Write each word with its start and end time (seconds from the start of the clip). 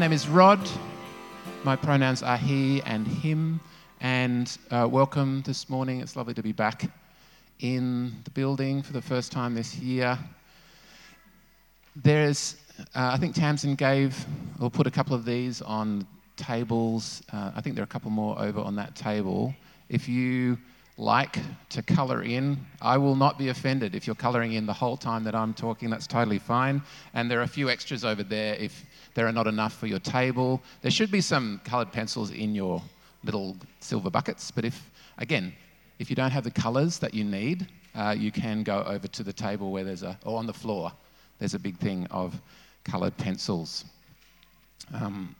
name 0.00 0.12
is 0.14 0.28
Rod. 0.28 0.66
My 1.62 1.76
pronouns 1.76 2.22
are 2.22 2.38
he 2.38 2.80
and 2.86 3.06
him. 3.06 3.60
And 4.00 4.56
uh, 4.70 4.88
welcome 4.90 5.42
this 5.42 5.68
morning. 5.68 6.00
It's 6.00 6.16
lovely 6.16 6.32
to 6.32 6.42
be 6.42 6.52
back 6.52 6.90
in 7.58 8.10
the 8.24 8.30
building 8.30 8.80
for 8.80 8.94
the 8.94 9.02
first 9.02 9.30
time 9.30 9.54
this 9.54 9.76
year. 9.76 10.18
There's, 11.94 12.56
uh, 12.94 13.10
I 13.12 13.18
think 13.18 13.34
Tamsin 13.34 13.74
gave, 13.74 14.24
or 14.58 14.70
put 14.70 14.86
a 14.86 14.90
couple 14.90 15.14
of 15.14 15.26
these 15.26 15.60
on 15.60 16.06
tables. 16.38 17.22
Uh, 17.30 17.52
I 17.54 17.60
think 17.60 17.74
there 17.76 17.82
are 17.82 17.84
a 17.84 17.86
couple 17.86 18.10
more 18.10 18.40
over 18.40 18.60
on 18.60 18.74
that 18.76 18.96
table. 18.96 19.54
If 19.90 20.08
you 20.08 20.56
like 20.96 21.38
to 21.68 21.82
colour 21.82 22.22
in, 22.22 22.58
I 22.80 22.96
will 22.96 23.16
not 23.16 23.36
be 23.36 23.48
offended 23.48 23.94
if 23.94 24.06
you're 24.06 24.16
colouring 24.16 24.54
in 24.54 24.64
the 24.64 24.72
whole 24.72 24.96
time 24.96 25.24
that 25.24 25.34
I'm 25.34 25.52
talking. 25.52 25.90
That's 25.90 26.06
totally 26.06 26.38
fine. 26.38 26.80
And 27.12 27.30
there 27.30 27.40
are 27.40 27.44
a 27.44 27.48
few 27.48 27.68
extras 27.68 28.02
over 28.02 28.22
there 28.22 28.54
if 28.54 28.86
there 29.14 29.26
are 29.26 29.32
not 29.32 29.46
enough 29.46 29.76
for 29.76 29.86
your 29.86 29.98
table. 29.98 30.62
There 30.82 30.90
should 30.90 31.10
be 31.10 31.20
some 31.20 31.60
coloured 31.64 31.92
pencils 31.92 32.30
in 32.30 32.54
your 32.54 32.82
little 33.24 33.56
silver 33.80 34.10
buckets. 34.10 34.50
But 34.50 34.64
if, 34.64 34.90
again, 35.18 35.52
if 35.98 36.08
you 36.10 36.16
don't 36.16 36.30
have 36.30 36.44
the 36.44 36.50
colours 36.50 36.98
that 36.98 37.12
you 37.14 37.24
need, 37.24 37.66
uh, 37.94 38.14
you 38.16 38.30
can 38.30 38.62
go 38.62 38.82
over 38.86 39.08
to 39.08 39.22
the 39.22 39.32
table 39.32 39.72
where 39.72 39.84
there's 39.84 40.02
a, 40.02 40.18
or 40.24 40.38
on 40.38 40.46
the 40.46 40.52
floor, 40.52 40.92
there's 41.38 41.54
a 41.54 41.58
big 41.58 41.76
thing 41.78 42.06
of 42.10 42.40
coloured 42.84 43.16
pencils. 43.16 43.84
Um, 44.94 45.34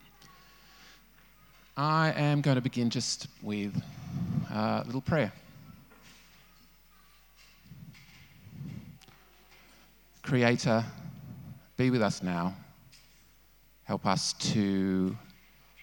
I 1.77 2.13
am 2.13 2.41
going 2.41 2.57
to 2.57 2.61
begin 2.61 2.91
just 2.91 3.29
with 3.43 3.81
a 4.53 4.83
little 4.85 5.01
prayer. 5.01 5.33
Creator, 10.23 10.85
be 11.77 11.91
with 11.91 12.03
us 12.03 12.23
now. 12.23 12.55
Help 13.91 14.07
us 14.07 14.35
to 14.35 15.17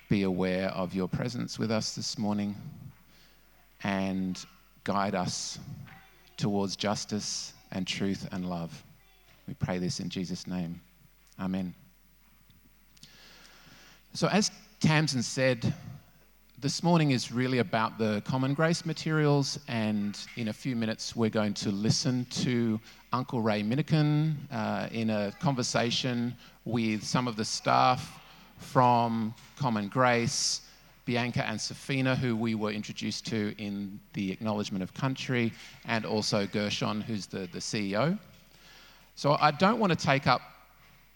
be 0.07 0.23
aware 0.23 0.69
of 0.69 0.95
your 0.95 1.09
presence 1.09 1.59
with 1.59 1.69
us 1.69 1.93
this 1.93 2.17
morning 2.17 2.55
and 3.83 4.45
guide 4.85 5.13
us 5.13 5.59
towards 6.37 6.77
justice 6.77 7.51
and 7.73 7.85
truth 7.85 8.25
and 8.31 8.49
love. 8.49 8.81
We 9.45 9.55
pray 9.55 9.77
this 9.77 9.99
in 9.99 10.07
Jesus' 10.07 10.47
name. 10.47 10.79
Amen. 11.37 11.75
So, 14.13 14.29
as 14.29 14.51
Tamsin 14.79 15.21
said, 15.21 15.73
this 16.59 16.81
morning 16.81 17.11
is 17.11 17.31
really 17.31 17.59
about 17.59 17.99
the 17.99 18.19
Common 18.25 18.55
Grace 18.55 18.83
materials, 18.83 19.59
and 19.67 20.17
in 20.37 20.47
a 20.47 20.53
few 20.53 20.75
minutes, 20.75 21.15
we're 21.15 21.29
going 21.29 21.53
to 21.53 21.69
listen 21.69 22.25
to 22.31 22.79
Uncle 23.13 23.41
Ray 23.41 23.61
Minniecon 23.61 24.33
uh, 24.51 24.87
in 24.91 25.11
a 25.11 25.31
conversation 25.39 26.35
with 26.65 27.03
some 27.03 27.27
of 27.27 27.35
the 27.35 27.45
staff 27.45 28.19
from 28.57 29.35
Common 29.55 29.87
Grace, 29.87 30.61
Bianca 31.05 31.45
and 31.45 31.59
Safina, 31.59 32.17
who 32.17 32.35
we 32.35 32.55
were 32.55 32.71
introduced 32.71 33.27
to 33.27 33.53
in 33.59 33.99
the 34.13 34.31
Acknowledgement 34.31 34.81
of 34.81 34.91
Country, 34.95 35.53
and 35.85 36.07
also 36.07 36.47
Gershon, 36.47 37.01
who's 37.01 37.27
the, 37.27 37.47
the 37.53 37.59
CEO. 37.59 38.17
So 39.13 39.37
I 39.39 39.51
don't 39.51 39.77
want 39.77 39.91
to 39.91 40.05
take 40.05 40.25
up 40.25 40.41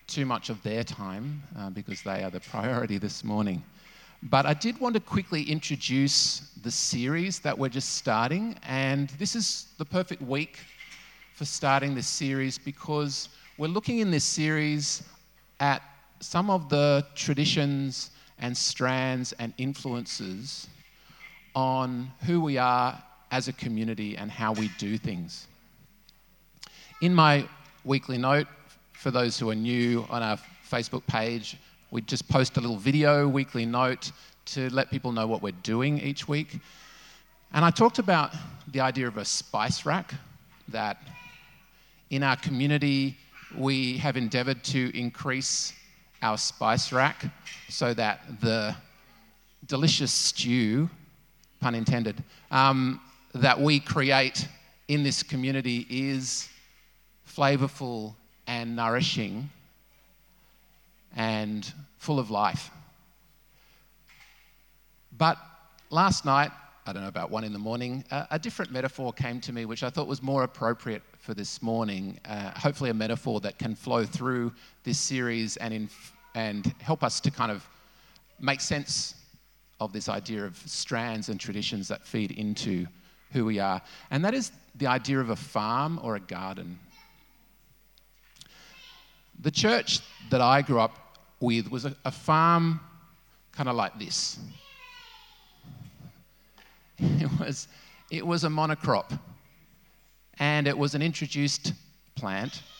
too 0.05 0.27
much 0.27 0.51
of 0.51 0.61
their 0.61 0.83
time 0.83 1.41
uh, 1.57 1.71
because 1.71 2.03
they 2.03 2.23
are 2.23 2.29
the 2.29 2.41
priority 2.41 2.99
this 2.99 3.23
morning. 3.23 3.63
But 4.23 4.45
I 4.45 4.53
did 4.53 4.79
want 4.79 4.93
to 4.93 4.99
quickly 4.99 5.41
introduce 5.43 6.51
the 6.61 6.69
series 6.69 7.39
that 7.39 7.57
we're 7.57 7.69
just 7.69 7.95
starting. 7.95 8.55
And 8.63 9.09
this 9.17 9.35
is 9.35 9.67
the 9.79 9.85
perfect 9.85 10.21
week 10.21 10.59
for 11.33 11.45
starting 11.45 11.95
this 11.95 12.07
series 12.07 12.59
because 12.59 13.29
we're 13.57 13.67
looking 13.67 13.97
in 13.97 14.11
this 14.11 14.23
series 14.23 15.01
at 15.59 15.81
some 16.19 16.51
of 16.51 16.69
the 16.69 17.03
traditions 17.15 18.11
and 18.37 18.55
strands 18.55 19.33
and 19.33 19.53
influences 19.57 20.67
on 21.55 22.11
who 22.25 22.41
we 22.41 22.59
are 22.59 23.01
as 23.31 23.47
a 23.47 23.53
community 23.53 24.17
and 24.17 24.29
how 24.29 24.53
we 24.53 24.69
do 24.77 24.99
things. 24.99 25.47
In 27.01 27.15
my 27.15 27.47
weekly 27.83 28.19
note, 28.19 28.45
for 28.93 29.09
those 29.09 29.39
who 29.39 29.49
are 29.49 29.55
new 29.55 30.05
on 30.11 30.21
our 30.21 30.37
Facebook 30.69 31.05
page, 31.07 31.57
we 31.91 32.01
just 32.01 32.27
post 32.29 32.55
a 32.55 32.61
little 32.61 32.77
video, 32.77 33.27
weekly 33.27 33.65
note 33.65 34.11
to 34.45 34.69
let 34.73 34.89
people 34.89 35.11
know 35.11 35.27
what 35.27 35.41
we're 35.41 35.51
doing 35.61 35.99
each 35.99 36.25
week. 36.25 36.59
And 37.53 37.65
I 37.65 37.69
talked 37.69 37.99
about 37.99 38.33
the 38.69 38.79
idea 38.79 39.07
of 39.09 39.17
a 39.17 39.25
spice 39.25 39.85
rack 39.85 40.13
that 40.69 40.97
in 42.09 42.23
our 42.23 42.37
community 42.37 43.17
we 43.57 43.97
have 43.97 44.15
endeavored 44.15 44.63
to 44.63 44.97
increase 44.97 45.73
our 46.21 46.37
spice 46.37 46.93
rack 46.93 47.25
so 47.67 47.93
that 47.93 48.21
the 48.39 48.73
delicious 49.65 50.13
stew, 50.13 50.89
pun 51.59 51.75
intended, 51.75 52.23
um, 52.51 53.01
that 53.35 53.59
we 53.59 53.81
create 53.81 54.47
in 54.87 55.03
this 55.03 55.23
community 55.23 55.85
is 55.89 56.47
flavorful 57.27 58.15
and 58.47 58.77
nourishing 58.77 59.49
and 61.15 61.71
full 61.97 62.19
of 62.19 62.31
life. 62.31 62.71
But 65.17 65.37
last 65.89 66.25
night, 66.25 66.51
I 66.85 66.93
don't 66.93 67.03
know, 67.03 67.09
about 67.09 67.29
one 67.29 67.43
in 67.43 67.53
the 67.53 67.59
morning, 67.59 68.03
a, 68.11 68.27
a 68.31 68.39
different 68.39 68.71
metaphor 68.71 69.13
came 69.13 69.39
to 69.41 69.53
me 69.53 69.65
which 69.65 69.83
I 69.83 69.89
thought 69.89 70.07
was 70.07 70.23
more 70.23 70.43
appropriate 70.43 71.03
for 71.19 71.33
this 71.33 71.61
morning. 71.61 72.19
Uh, 72.25 72.51
hopefully, 72.57 72.89
a 72.89 72.93
metaphor 72.93 73.39
that 73.41 73.59
can 73.59 73.75
flow 73.75 74.03
through 74.03 74.51
this 74.83 74.97
series 74.97 75.57
and, 75.57 75.73
in, 75.73 75.89
and 76.33 76.73
help 76.79 77.03
us 77.03 77.19
to 77.21 77.31
kind 77.31 77.51
of 77.51 77.67
make 78.39 78.61
sense 78.61 79.15
of 79.79 79.93
this 79.93 80.09
idea 80.09 80.43
of 80.45 80.57
strands 80.65 81.29
and 81.29 81.39
traditions 81.39 81.87
that 81.87 82.05
feed 82.05 82.31
into 82.31 82.87
who 83.31 83.45
we 83.45 83.59
are. 83.59 83.81
And 84.09 84.25
that 84.25 84.33
is 84.33 84.51
the 84.75 84.87
idea 84.87 85.19
of 85.19 85.29
a 85.29 85.35
farm 85.35 85.99
or 86.03 86.15
a 86.15 86.19
garden. 86.19 86.79
The 89.41 89.51
church 89.51 89.99
that 90.29 90.39
I 90.39 90.61
grew 90.61 90.79
up 90.79 91.17
with 91.39 91.71
was 91.71 91.85
a, 91.85 91.95
a 92.05 92.11
farm 92.11 92.79
kind 93.51 93.67
of 93.67 93.75
like 93.75 93.97
this. 93.97 94.39
It 97.03 97.29
was, 97.39 97.67
it 98.11 98.23
was 98.23 98.43
a 98.43 98.47
monocrop, 98.47 99.19
and 100.37 100.67
it 100.67 100.77
was 100.77 100.93
an 100.93 101.01
introduced 101.01 101.73
plant. 102.15 102.61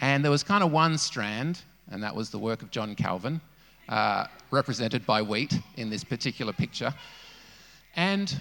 And 0.00 0.24
there 0.24 0.30
was 0.32 0.42
kind 0.42 0.64
of 0.64 0.72
one 0.72 0.98
strand, 0.98 1.62
and 1.90 2.02
that 2.02 2.14
was 2.14 2.30
the 2.30 2.38
work 2.38 2.62
of 2.62 2.72
John 2.72 2.96
Calvin, 2.96 3.40
uh, 3.88 4.26
represented 4.50 5.06
by 5.06 5.22
wheat 5.22 5.54
in 5.76 5.90
this 5.90 6.02
particular 6.02 6.52
picture. 6.52 6.92
And 7.94 8.36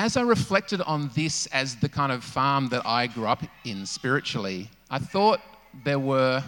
as 0.00 0.16
I 0.16 0.22
reflected 0.22 0.80
on 0.80 1.10
this 1.14 1.44
as 1.48 1.76
the 1.76 1.88
kind 1.88 2.10
of 2.10 2.24
farm 2.24 2.70
that 2.70 2.86
I 2.86 3.06
grew 3.06 3.26
up 3.26 3.42
in 3.66 3.84
spiritually, 3.84 4.70
I 4.90 4.98
thought 4.98 5.42
there 5.84 5.98
were 5.98 6.42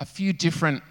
a 0.00 0.06
few 0.06 0.32
different 0.32 0.82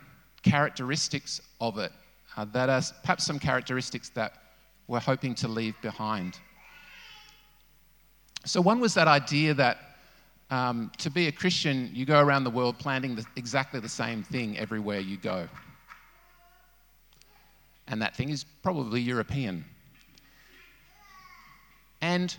characteristics 0.44 1.42
of 1.60 1.80
it 1.80 1.92
uh, 2.38 2.46
that 2.54 2.70
are 2.70 2.84
perhaps 3.02 3.26
some 3.26 3.40
characteristics 3.40 4.10
that 4.10 4.34
we're 4.88 5.00
hoping 5.00 5.34
to 5.34 5.48
leave 5.48 5.74
behind. 5.82 6.38
So, 8.46 8.62
one 8.62 8.80
was 8.80 8.94
that 8.94 9.08
idea 9.08 9.56
that 9.56 9.78
um, 10.52 10.92
to 11.00 11.10
be 11.10 11.30
a 11.30 11.32
Christian, 11.32 11.90
you 11.94 12.06
go 12.06 12.20
around 12.20 12.44
the 12.44 12.52
world 12.52 12.78
planting 12.78 13.16
the, 13.16 13.26
exactly 13.38 13.80
the 13.80 13.90
same 13.90 14.22
thing 14.22 14.56
everywhere 14.60 15.00
you 15.00 15.18
go. 15.18 15.48
And 17.88 18.00
that 18.04 18.16
thing 18.16 18.30
is 18.30 18.46
probably 18.62 19.02
European. 19.02 19.66
And 22.04 22.36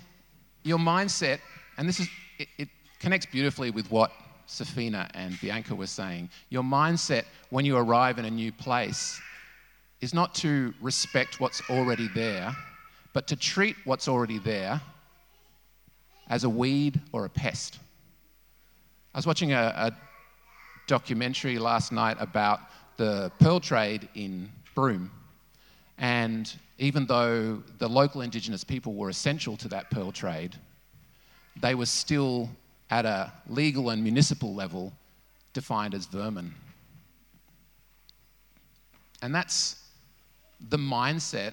your 0.63 0.77
mindset, 0.77 1.39
and 1.79 1.89
this 1.89 1.99
is, 1.99 2.07
it, 2.39 2.49
it 2.59 2.69
connects 3.01 3.25
beautifully 3.25 3.71
with 3.71 3.91
what 3.91 4.13
Safina 4.47 5.09
and 5.15 5.41
Bianca 5.41 5.75
were 5.75 5.87
saying. 5.87 6.29
Your 6.51 6.63
mindset 6.63 7.25
when 7.49 7.65
you 7.65 7.79
arrive 7.79 8.19
in 8.19 8.27
a 8.27 8.31
new 8.31 8.53
place 8.53 9.19
is 10.03 10.13
not 10.13 10.35
to 10.35 10.75
respect 10.83 11.41
what's 11.41 11.63
already 11.71 12.09
there, 12.15 12.55
but 13.15 13.27
to 13.29 13.37
treat 13.37 13.75
what's 13.87 14.07
already 14.07 14.37
there 14.37 14.83
as 16.29 16.45
a 16.45 16.49
weed 16.49 17.01
or 17.13 17.25
a 17.25 17.31
pest. 17.31 17.79
I 19.15 19.19
was 19.19 19.27
watching 19.27 19.55
a, 19.55 19.73
a 19.75 19.93
documentary 20.87 21.59
last 21.59 21.91
night 21.91 22.19
about 22.21 22.61
the 22.99 23.33
pearl 23.39 23.61
trade 23.61 24.11
in 24.15 24.51
Broome. 24.75 25.11
And 25.97 26.55
even 26.79 27.07
though 27.07 27.63
the 27.79 27.89
local 27.89 28.21
Indigenous 28.21 28.65
people 28.65 28.95
were 28.95 29.09
essential 29.09 29.57
to 29.59 29.69
that 29.69 29.91
pearl 29.91 30.11
trade, 30.13 30.57
they 31.61 31.75
were 31.75 31.87
still 31.87 32.51
at 32.91 33.07
a 33.07 33.33
legal 33.49 33.91
and 33.91 34.03
municipal 34.03 34.55
level 34.55 34.93
defined 35.53 35.95
as 35.95 36.07
vermin. 36.07 36.53
And 39.23 39.35
that's 39.35 39.77
the 40.69 40.77
mindset 40.77 41.53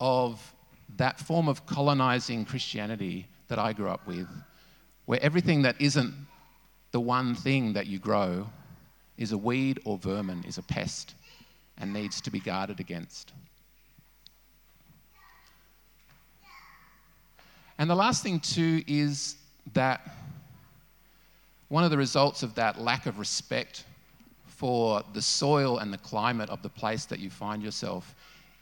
of 0.00 0.40
that 0.96 1.18
form 1.18 1.48
of 1.48 1.66
colonizing 1.66 2.44
Christianity 2.44 3.26
that 3.48 3.58
I 3.58 3.72
grew 3.72 3.88
up 3.88 4.06
with, 4.06 4.28
where 5.04 5.22
everything 5.22 5.62
that 5.62 5.80
isn't 5.80 6.14
the 6.92 7.00
one 7.00 7.34
thing 7.34 7.72
that 7.72 7.86
you 7.86 7.98
grow 7.98 8.48
is 9.18 9.32
a 9.32 9.38
weed 9.38 9.80
or 9.84 9.98
vermin, 9.98 10.44
is 10.46 10.58
a 10.58 10.62
pest, 10.62 11.14
and 11.78 11.92
needs 11.92 12.20
to 12.22 12.30
be 12.30 12.40
guarded 12.40 12.80
against. 12.80 13.32
And 17.78 17.90
the 17.90 17.94
last 17.94 18.22
thing, 18.22 18.40
too, 18.40 18.82
is 18.86 19.36
that 19.74 20.00
one 21.68 21.84
of 21.84 21.90
the 21.90 21.98
results 21.98 22.42
of 22.42 22.54
that 22.54 22.80
lack 22.80 23.06
of 23.06 23.18
respect 23.18 23.84
for 24.46 25.02
the 25.12 25.20
soil 25.20 25.78
and 25.78 25.92
the 25.92 25.98
climate 25.98 26.48
of 26.48 26.62
the 26.62 26.68
place 26.68 27.04
that 27.06 27.18
you 27.18 27.28
find 27.28 27.62
yourself 27.62 28.14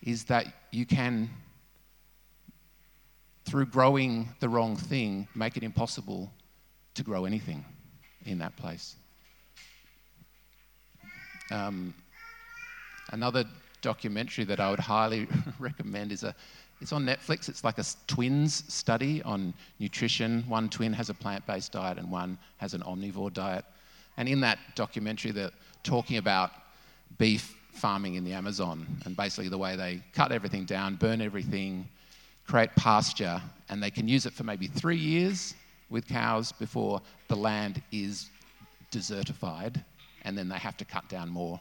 is 0.02 0.24
that 0.24 0.46
you 0.72 0.84
can, 0.84 1.30
through 3.44 3.66
growing 3.66 4.28
the 4.40 4.48
wrong 4.48 4.74
thing, 4.74 5.28
make 5.34 5.56
it 5.56 5.62
impossible 5.62 6.32
to 6.94 7.02
grow 7.02 7.24
anything 7.24 7.64
in 8.26 8.38
that 8.38 8.56
place. 8.56 8.96
Um, 11.50 11.94
another 13.12 13.44
documentary 13.80 14.44
that 14.44 14.58
I 14.58 14.70
would 14.70 14.80
highly 14.80 15.28
recommend 15.58 16.10
is 16.10 16.24
a 16.24 16.34
it's 16.84 16.92
on 16.92 17.06
Netflix. 17.06 17.48
It's 17.48 17.64
like 17.64 17.78
a 17.78 17.84
twins 18.06 18.62
study 18.68 19.22
on 19.22 19.54
nutrition. 19.78 20.44
One 20.46 20.68
twin 20.68 20.92
has 20.92 21.08
a 21.08 21.14
plant 21.14 21.46
based 21.46 21.72
diet 21.72 21.96
and 21.96 22.10
one 22.10 22.36
has 22.58 22.74
an 22.74 22.82
omnivore 22.82 23.32
diet. 23.32 23.64
And 24.18 24.28
in 24.28 24.38
that 24.40 24.58
documentary, 24.74 25.30
they're 25.30 25.50
talking 25.82 26.18
about 26.18 26.50
beef 27.16 27.56
farming 27.72 28.16
in 28.16 28.24
the 28.24 28.34
Amazon 28.34 28.86
and 29.06 29.16
basically 29.16 29.48
the 29.48 29.56
way 29.56 29.76
they 29.76 30.02
cut 30.12 30.30
everything 30.30 30.66
down, 30.66 30.96
burn 30.96 31.22
everything, 31.22 31.88
create 32.46 32.68
pasture, 32.76 33.40
and 33.70 33.82
they 33.82 33.90
can 33.90 34.06
use 34.06 34.26
it 34.26 34.34
for 34.34 34.44
maybe 34.44 34.66
three 34.66 34.98
years 34.98 35.54
with 35.88 36.06
cows 36.06 36.52
before 36.52 37.00
the 37.28 37.36
land 37.36 37.82
is 37.92 38.28
desertified, 38.92 39.82
and 40.24 40.36
then 40.36 40.50
they 40.50 40.58
have 40.58 40.76
to 40.76 40.84
cut 40.84 41.08
down 41.08 41.30
more 41.30 41.58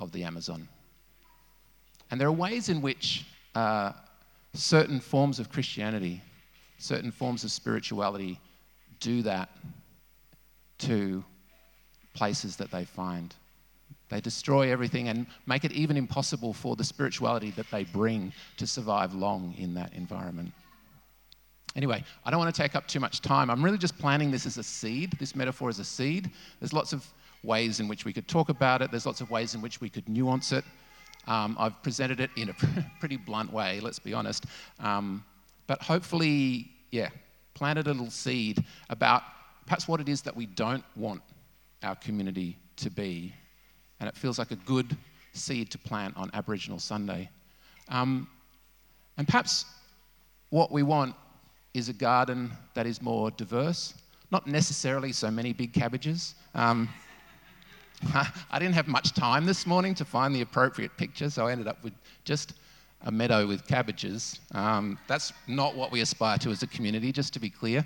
of 0.00 0.10
the 0.10 0.24
Amazon. 0.24 0.68
And 2.10 2.20
there 2.20 2.26
are 2.26 2.32
ways 2.32 2.68
in 2.68 2.82
which 2.82 3.24
uh, 3.54 3.92
certain 4.58 5.00
forms 5.00 5.38
of 5.38 5.50
Christianity, 5.50 6.20
certain 6.78 7.10
forms 7.10 7.44
of 7.44 7.50
spirituality 7.50 8.40
do 9.00 9.22
that 9.22 9.50
to 10.78 11.24
places 12.14 12.56
that 12.56 12.70
they 12.70 12.84
find. 12.84 13.34
They 14.08 14.20
destroy 14.20 14.72
everything 14.72 15.08
and 15.08 15.26
make 15.46 15.64
it 15.64 15.72
even 15.72 15.96
impossible 15.96 16.52
for 16.52 16.76
the 16.76 16.84
spirituality 16.84 17.50
that 17.52 17.70
they 17.70 17.84
bring 17.84 18.32
to 18.56 18.66
survive 18.66 19.14
long 19.14 19.54
in 19.58 19.74
that 19.74 19.92
environment. 19.92 20.52
Anyway, 21.76 22.02
I 22.24 22.30
don't 22.30 22.40
want 22.40 22.52
to 22.52 22.60
take 22.60 22.74
up 22.74 22.88
too 22.88 22.98
much 22.98 23.20
time. 23.20 23.50
I'm 23.50 23.62
really 23.62 23.78
just 23.78 23.98
planning 23.98 24.30
this 24.30 24.46
as 24.46 24.56
a 24.56 24.62
seed, 24.62 25.12
this 25.20 25.36
metaphor 25.36 25.68
as 25.68 25.78
a 25.78 25.84
seed. 25.84 26.30
There's 26.58 26.72
lots 26.72 26.92
of 26.92 27.06
ways 27.44 27.78
in 27.78 27.86
which 27.86 28.04
we 28.04 28.12
could 28.12 28.26
talk 28.26 28.48
about 28.48 28.82
it, 28.82 28.90
there's 28.90 29.06
lots 29.06 29.20
of 29.20 29.30
ways 29.30 29.54
in 29.54 29.60
which 29.60 29.80
we 29.80 29.88
could 29.88 30.08
nuance 30.08 30.50
it. 30.50 30.64
Um, 31.28 31.56
I've 31.60 31.80
presented 31.82 32.20
it 32.20 32.30
in 32.36 32.48
a 32.48 32.54
pretty 33.00 33.18
blunt 33.18 33.52
way, 33.52 33.78
let's 33.80 33.98
be 33.98 34.14
honest. 34.14 34.46
Um, 34.80 35.24
but 35.66 35.80
hopefully, 35.82 36.70
yeah, 36.90 37.10
planted 37.54 37.86
a 37.86 37.92
little 37.92 38.10
seed 38.10 38.64
about 38.88 39.22
perhaps 39.66 39.86
what 39.86 40.00
it 40.00 40.08
is 40.08 40.22
that 40.22 40.34
we 40.34 40.46
don't 40.46 40.84
want 40.96 41.20
our 41.82 41.94
community 41.96 42.56
to 42.76 42.90
be. 42.90 43.34
And 44.00 44.08
it 44.08 44.16
feels 44.16 44.38
like 44.38 44.50
a 44.50 44.56
good 44.56 44.96
seed 45.34 45.70
to 45.70 45.78
plant 45.78 46.16
on 46.16 46.30
Aboriginal 46.32 46.78
Sunday. 46.78 47.28
Um, 47.88 48.26
and 49.18 49.26
perhaps 49.26 49.66
what 50.48 50.72
we 50.72 50.82
want 50.82 51.14
is 51.74 51.90
a 51.90 51.92
garden 51.92 52.50
that 52.74 52.86
is 52.86 53.02
more 53.02 53.30
diverse, 53.32 53.94
not 54.30 54.46
necessarily 54.46 55.12
so 55.12 55.30
many 55.30 55.52
big 55.52 55.74
cabbages. 55.74 56.34
Um, 56.54 56.88
I 58.14 58.58
didn't 58.58 58.74
have 58.74 58.86
much 58.86 59.12
time 59.12 59.44
this 59.44 59.66
morning 59.66 59.94
to 59.96 60.04
find 60.04 60.34
the 60.34 60.42
appropriate 60.42 60.96
picture, 60.96 61.30
so 61.30 61.46
I 61.46 61.52
ended 61.52 61.66
up 61.66 61.82
with 61.82 61.94
just 62.24 62.54
a 63.02 63.10
meadow 63.10 63.46
with 63.46 63.66
cabbages. 63.66 64.38
Um, 64.54 64.98
that's 65.08 65.32
not 65.46 65.74
what 65.74 65.90
we 65.90 66.00
aspire 66.00 66.38
to 66.38 66.50
as 66.50 66.62
a 66.62 66.66
community, 66.68 67.10
just 67.10 67.32
to 67.34 67.40
be 67.40 67.50
clear. 67.50 67.84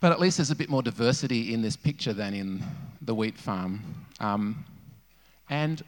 But 0.00 0.10
at 0.10 0.18
least 0.18 0.38
there's 0.38 0.50
a 0.50 0.56
bit 0.56 0.68
more 0.68 0.82
diversity 0.82 1.54
in 1.54 1.62
this 1.62 1.76
picture 1.76 2.12
than 2.12 2.34
in 2.34 2.62
the 3.02 3.14
wheat 3.14 3.38
farm. 3.38 3.82
Um, 4.18 4.64
and 5.48 5.82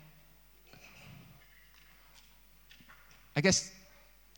I 3.35 3.41
guess 3.41 3.73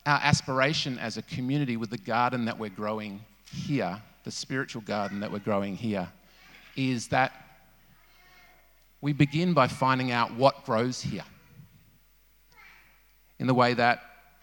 our 0.07 0.21
aspiration 0.23 0.99
as 0.99 1.19
a 1.19 1.23
community 1.23 1.77
with 1.77 1.91
the 1.91 1.99
garden 1.99 2.47
that 2.47 2.59
we're 2.59 2.71
growing 2.71 3.21
here, 3.53 4.01
the 4.25 4.31
spiritual 4.31 4.81
garden 4.83 5.21
that 5.21 5.31
we're 5.31 5.41
growing 5.41 5.77
here, 5.77 6.09
is 6.77 7.09
that 7.09 7.46
we 9.07 9.13
begin 9.13 9.53
by 9.53 9.69
finding 9.69 10.11
out 10.11 10.35
what 10.35 10.65
grows 10.65 11.01
here. 11.01 11.23
In 13.39 13.47
the 13.47 13.55
way 13.55 13.73
that 13.73 14.01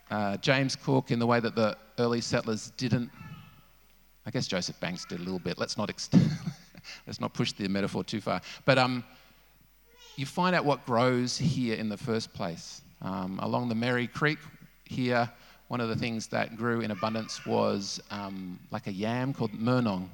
uh, 0.10 0.38
James 0.38 0.78
Cook, 0.78 1.12
in 1.12 1.20
the 1.20 1.28
way 1.28 1.42
that 1.42 1.54
the 1.54 1.76
early 2.00 2.22
settlers 2.22 2.72
didn't, 2.78 3.12
I 4.26 4.32
guess 4.32 4.48
Joseph 4.48 4.80
Banks 4.80 5.04
did 5.04 5.20
a 5.20 5.24
little 5.24 5.38
bit. 5.38 5.58
Let's 5.58 5.78
not, 5.78 5.90
ex- 5.90 6.10
let's 7.08 7.20
not 7.20 7.34
push 7.34 7.52
the 7.52 7.68
metaphor 7.68 8.06
too 8.06 8.22
far. 8.22 8.40
But 8.64 8.78
um, 8.78 9.04
you 10.16 10.26
find 10.26 10.56
out 10.56 10.64
what 10.64 10.86
grows 10.86 11.38
here 11.38 11.76
in 11.76 11.90
the 11.90 11.98
first 11.98 12.34
place. 12.34 12.84
Um, 13.02 13.42
along 13.44 13.68
the 13.68 13.76
Merri 13.76 14.08
Creek 14.08 14.40
here, 14.86 15.30
one 15.68 15.82
of 15.82 15.90
the 15.90 15.96
things 15.98 16.28
that 16.28 16.56
grew 16.56 16.80
in 16.80 16.92
abundance 16.92 17.46
was 17.46 18.02
um, 18.12 18.58
like 18.72 18.88
a 18.88 18.94
yam 18.94 19.34
called 19.34 19.52
murnong. 19.52 20.08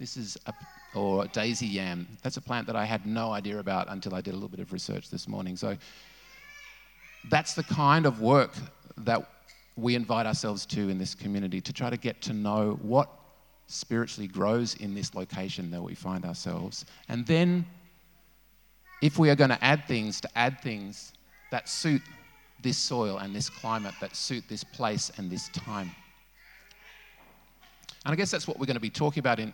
This 0.00 0.16
is 0.16 0.36
a 0.46 0.54
or 0.96 1.26
daisy 1.28 1.66
yam. 1.66 2.08
That's 2.22 2.38
a 2.38 2.40
plant 2.40 2.66
that 2.66 2.76
I 2.76 2.84
had 2.84 3.06
no 3.06 3.32
idea 3.32 3.58
about 3.58 3.88
until 3.88 4.14
I 4.14 4.20
did 4.20 4.30
a 4.30 4.34
little 4.34 4.48
bit 4.48 4.60
of 4.60 4.72
research 4.72 5.10
this 5.10 5.28
morning. 5.28 5.56
So 5.56 5.76
that's 7.30 7.54
the 7.54 7.64
kind 7.64 8.06
of 8.06 8.20
work 8.20 8.54
that 8.98 9.28
we 9.76 9.94
invite 9.94 10.26
ourselves 10.26 10.64
to 10.66 10.88
in 10.88 10.98
this 10.98 11.14
community 11.14 11.60
to 11.60 11.72
try 11.72 11.90
to 11.90 11.98
get 11.98 12.22
to 12.22 12.32
know 12.32 12.78
what 12.80 13.10
spiritually 13.66 14.26
grows 14.26 14.74
in 14.76 14.94
this 14.94 15.14
location 15.14 15.70
that 15.70 15.82
we 15.82 15.94
find 15.94 16.24
ourselves. 16.24 16.86
And 17.08 17.26
then, 17.26 17.66
if 19.02 19.18
we 19.18 19.28
are 19.28 19.36
going 19.36 19.50
to 19.50 19.62
add 19.62 19.86
things, 19.86 20.20
to 20.22 20.28
add 20.34 20.60
things 20.62 21.12
that 21.50 21.68
suit 21.68 22.00
this 22.62 22.78
soil 22.78 23.18
and 23.18 23.34
this 23.34 23.50
climate, 23.50 23.94
that 24.00 24.16
suit 24.16 24.44
this 24.48 24.64
place 24.64 25.12
and 25.18 25.30
this 25.30 25.48
time. 25.50 25.90
And 28.06 28.12
I 28.12 28.16
guess 28.16 28.30
that's 28.30 28.48
what 28.48 28.58
we're 28.58 28.66
going 28.66 28.74
to 28.74 28.80
be 28.80 28.88
talking 28.88 29.20
about 29.20 29.38
in, 29.38 29.52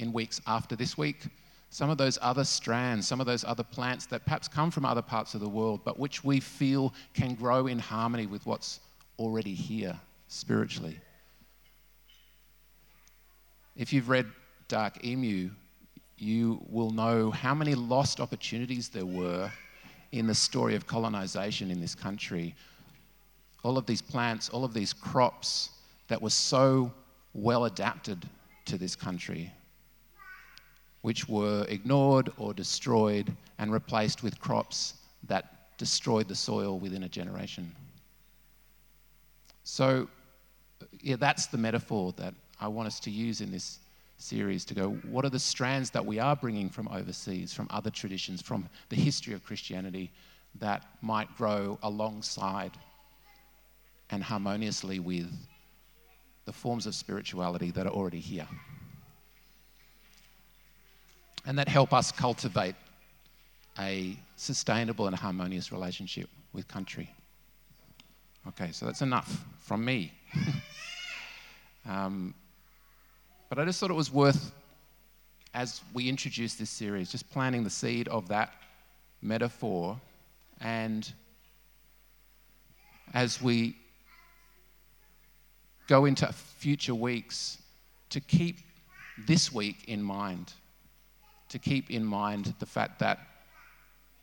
in 0.00 0.12
weeks 0.12 0.40
after 0.46 0.74
this 0.74 0.96
week. 0.96 1.26
Some 1.68 1.90
of 1.90 1.98
those 1.98 2.18
other 2.20 2.42
strands, 2.42 3.06
some 3.06 3.20
of 3.20 3.26
those 3.26 3.44
other 3.44 3.62
plants 3.62 4.06
that 4.06 4.24
perhaps 4.24 4.48
come 4.48 4.70
from 4.70 4.84
other 4.84 5.02
parts 5.02 5.34
of 5.34 5.40
the 5.40 5.48
world, 5.48 5.82
but 5.84 5.98
which 5.98 6.24
we 6.24 6.40
feel 6.40 6.92
can 7.14 7.34
grow 7.34 7.68
in 7.68 7.78
harmony 7.78 8.26
with 8.26 8.44
what's 8.46 8.80
already 9.18 9.54
here 9.54 9.94
spiritually. 10.26 10.98
If 13.76 13.92
you've 13.92 14.08
read 14.08 14.26
Dark 14.66 15.04
Emu, 15.04 15.50
you 16.18 16.60
will 16.68 16.90
know 16.90 17.30
how 17.30 17.54
many 17.54 17.74
lost 17.74 18.20
opportunities 18.20 18.88
there 18.88 19.06
were 19.06 19.50
in 20.12 20.26
the 20.26 20.34
story 20.34 20.74
of 20.74 20.86
colonization 20.86 21.70
in 21.70 21.80
this 21.80 21.94
country. 21.94 22.54
All 23.62 23.78
of 23.78 23.86
these 23.86 24.02
plants, 24.02 24.48
all 24.48 24.64
of 24.64 24.74
these 24.74 24.92
crops 24.92 25.70
that 26.08 26.20
were 26.20 26.30
so 26.30 26.92
well 27.32 27.66
adapted 27.66 28.28
to 28.64 28.76
this 28.76 28.96
country 28.96 29.52
which 31.02 31.28
were 31.28 31.64
ignored 31.68 32.30
or 32.36 32.52
destroyed 32.52 33.34
and 33.58 33.72
replaced 33.72 34.22
with 34.22 34.38
crops 34.40 34.94
that 35.28 35.76
destroyed 35.78 36.28
the 36.28 36.34
soil 36.34 36.78
within 36.78 37.04
a 37.04 37.08
generation. 37.08 37.74
So, 39.64 40.08
yeah, 41.00 41.16
that's 41.16 41.46
the 41.46 41.58
metaphor 41.58 42.12
that 42.16 42.34
I 42.60 42.68
want 42.68 42.86
us 42.86 43.00
to 43.00 43.10
use 43.10 43.40
in 43.40 43.50
this 43.50 43.78
series 44.18 44.64
to 44.66 44.74
go, 44.74 44.90
what 45.08 45.24
are 45.24 45.30
the 45.30 45.38
strands 45.38 45.90
that 45.90 46.04
we 46.04 46.18
are 46.18 46.36
bringing 46.36 46.68
from 46.68 46.88
overseas, 46.88 47.54
from 47.54 47.66
other 47.70 47.90
traditions, 47.90 48.42
from 48.42 48.68
the 48.90 48.96
history 48.96 49.32
of 49.32 49.42
Christianity 49.42 50.10
that 50.58 50.84
might 51.00 51.34
grow 51.36 51.78
alongside 51.82 52.72
and 54.10 54.22
harmoniously 54.22 54.98
with 54.98 55.30
the 56.44 56.52
forms 56.52 56.86
of 56.86 56.94
spirituality 56.94 57.70
that 57.70 57.86
are 57.86 57.92
already 57.92 58.20
here? 58.20 58.48
And 61.46 61.58
that 61.58 61.68
help 61.68 61.92
us 61.92 62.12
cultivate 62.12 62.74
a 63.78 64.16
sustainable 64.36 65.06
and 65.06 65.16
harmonious 65.16 65.72
relationship 65.72 66.28
with 66.52 66.66
country. 66.68 67.10
Okay, 68.48 68.72
so 68.72 68.86
that's 68.86 69.02
enough 69.02 69.44
from 69.60 69.84
me. 69.84 70.12
um, 71.88 72.34
but 73.48 73.58
I 73.58 73.64
just 73.64 73.80
thought 73.80 73.90
it 73.90 73.94
was 73.94 74.12
worth, 74.12 74.52
as 75.54 75.80
we 75.92 76.08
introduce 76.08 76.54
this 76.54 76.70
series, 76.70 77.10
just 77.10 77.30
planting 77.30 77.64
the 77.64 77.70
seed 77.70 78.08
of 78.08 78.28
that 78.28 78.52
metaphor. 79.22 80.00
And 80.60 81.10
as 83.12 83.42
we 83.42 83.76
go 85.88 86.04
into 86.04 86.32
future 86.32 86.94
weeks, 86.94 87.58
to 88.10 88.20
keep 88.20 88.58
this 89.26 89.52
week 89.52 89.84
in 89.86 90.02
mind 90.02 90.52
to 91.50 91.58
keep 91.58 91.90
in 91.90 92.04
mind 92.04 92.54
the 92.58 92.66
fact 92.66 92.98
that 93.00 93.18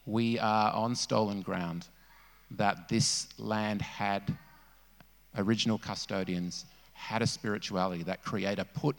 we 0.05 0.39
are 0.39 0.73
on 0.73 0.95
stolen 0.95 1.41
ground, 1.41 1.87
that 2.51 2.87
this 2.89 3.27
land 3.37 3.81
had 3.81 4.35
original 5.37 5.77
custodians, 5.77 6.65
had 6.93 7.21
a 7.21 7.27
spirituality, 7.27 8.03
that 8.03 8.23
Creator 8.23 8.63
put 8.73 8.95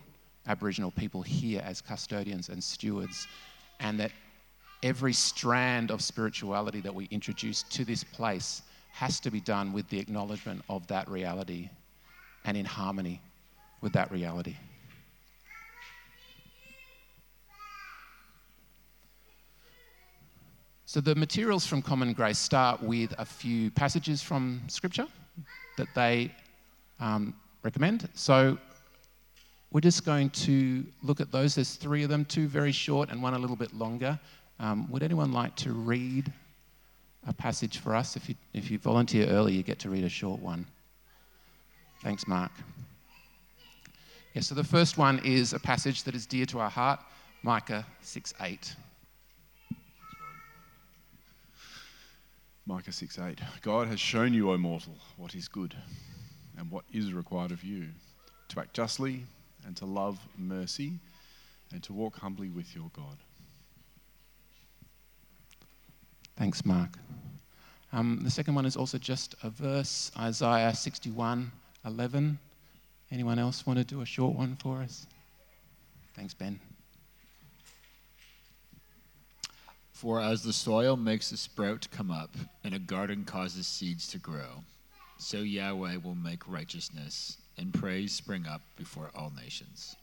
Aboriginal 0.46 0.90
people 0.90 1.22
here 1.22 1.62
as 1.64 1.80
custodians 1.80 2.48
and 2.48 2.62
stewards, 2.62 3.26
and 3.80 3.98
that 3.98 4.12
every 4.82 5.12
strand 5.12 5.90
of 5.90 6.00
spirituality 6.00 6.80
that 6.80 6.94
we 6.94 7.06
introduce 7.10 7.62
to 7.64 7.84
this 7.84 8.04
place 8.04 8.62
has 8.92 9.20
to 9.20 9.30
be 9.30 9.40
done 9.40 9.72
with 9.72 9.88
the 9.88 9.98
acknowledgement 9.98 10.62
of 10.68 10.86
that 10.86 11.08
reality 11.08 11.68
and 12.44 12.56
in 12.56 12.64
harmony 12.64 13.20
with 13.80 13.92
that 13.92 14.10
reality. 14.10 14.56
So, 20.88 21.02
the 21.02 21.14
materials 21.14 21.66
from 21.66 21.82
Common 21.82 22.14
Grace 22.14 22.38
start 22.38 22.82
with 22.82 23.14
a 23.18 23.24
few 23.26 23.70
passages 23.70 24.22
from 24.22 24.62
Scripture 24.68 25.06
that 25.76 25.88
they 25.94 26.34
um, 26.98 27.34
recommend. 27.62 28.08
So, 28.14 28.56
we're 29.70 29.82
just 29.82 30.06
going 30.06 30.30
to 30.30 30.86
look 31.02 31.20
at 31.20 31.30
those. 31.30 31.56
There's 31.56 31.74
three 31.74 32.04
of 32.04 32.08
them, 32.08 32.24
two 32.24 32.48
very 32.48 32.72
short 32.72 33.10
and 33.10 33.22
one 33.22 33.34
a 33.34 33.38
little 33.38 33.54
bit 33.54 33.74
longer. 33.74 34.18
Um, 34.60 34.90
would 34.90 35.02
anyone 35.02 35.30
like 35.30 35.54
to 35.56 35.74
read 35.74 36.32
a 37.26 37.34
passage 37.34 37.76
for 37.76 37.94
us? 37.94 38.16
If 38.16 38.26
you, 38.30 38.34
if 38.54 38.70
you 38.70 38.78
volunteer 38.78 39.26
early, 39.26 39.52
you 39.52 39.62
get 39.62 39.78
to 39.80 39.90
read 39.90 40.04
a 40.04 40.08
short 40.08 40.40
one. 40.40 40.64
Thanks, 42.02 42.26
Mark. 42.26 42.52
Yeah, 44.32 44.40
so 44.40 44.54
the 44.54 44.64
first 44.64 44.96
one 44.96 45.20
is 45.22 45.52
a 45.52 45.58
passage 45.58 46.04
that 46.04 46.14
is 46.14 46.24
dear 46.24 46.46
to 46.46 46.60
our 46.60 46.70
heart 46.70 47.00
Micah 47.42 47.84
6 48.00 48.32
8. 48.40 48.74
Micah 52.68 52.92
6 52.92 53.18
8. 53.18 53.40
God 53.62 53.88
has 53.88 53.98
shown 53.98 54.34
you, 54.34 54.52
O 54.52 54.58
mortal, 54.58 54.98
what 55.16 55.34
is 55.34 55.48
good 55.48 55.74
and 56.58 56.70
what 56.70 56.84
is 56.92 57.14
required 57.14 57.50
of 57.50 57.64
you 57.64 57.86
to 58.48 58.60
act 58.60 58.74
justly 58.74 59.24
and 59.66 59.74
to 59.78 59.86
love 59.86 60.18
mercy 60.36 60.92
and 61.72 61.82
to 61.82 61.94
walk 61.94 62.18
humbly 62.18 62.50
with 62.50 62.76
your 62.76 62.90
God. 62.92 63.16
Thanks, 66.36 66.66
Mark. 66.66 66.90
Um, 67.94 68.20
the 68.22 68.30
second 68.30 68.54
one 68.54 68.66
is 68.66 68.76
also 68.76 68.98
just 68.98 69.34
a 69.42 69.48
verse, 69.48 70.12
Isaiah 70.18 70.74
61 70.74 71.50
11. 71.86 72.38
Anyone 73.10 73.38
else 73.38 73.66
want 73.66 73.78
to 73.78 73.84
do 73.84 74.02
a 74.02 74.06
short 74.06 74.36
one 74.36 74.56
for 74.56 74.82
us? 74.82 75.06
Thanks, 76.14 76.34
Ben. 76.34 76.60
For 79.98 80.20
as 80.20 80.44
the 80.44 80.52
soil 80.52 80.96
makes 80.96 81.32
a 81.32 81.36
sprout 81.36 81.88
come 81.90 82.12
up, 82.12 82.30
and 82.62 82.72
a 82.72 82.78
garden 82.78 83.24
causes 83.24 83.66
seeds 83.66 84.06
to 84.12 84.18
grow, 84.18 84.62
so 85.16 85.38
Yahweh 85.38 85.96
will 85.96 86.14
make 86.14 86.46
righteousness 86.46 87.38
and 87.56 87.74
praise 87.74 88.12
spring 88.12 88.46
up 88.46 88.62
before 88.76 89.10
all 89.12 89.32
nations. 89.34 89.96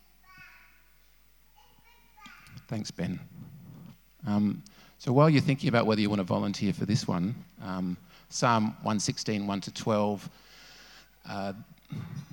Thanks, 2.67 2.91
Ben. 2.91 3.21
Um, 4.27 4.61
so 4.97 5.13
while 5.13 5.29
you're 5.29 5.41
thinking 5.41 5.69
about 5.69 5.85
whether 5.85 6.01
you 6.01 6.09
want 6.09 6.19
to 6.19 6.25
volunteer 6.25 6.73
for 6.73 6.85
this 6.85 7.07
one, 7.07 7.33
um, 7.63 7.95
Psalm 8.27 8.75
116, 8.81 9.47
1 9.47 9.61
to 9.61 9.73
12, 9.73 10.29
uh, 11.29 11.53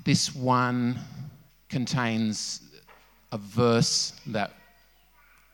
this 0.02 0.34
one 0.34 0.98
contains 1.68 2.62
a 3.30 3.38
verse 3.38 4.14
that 4.26 4.50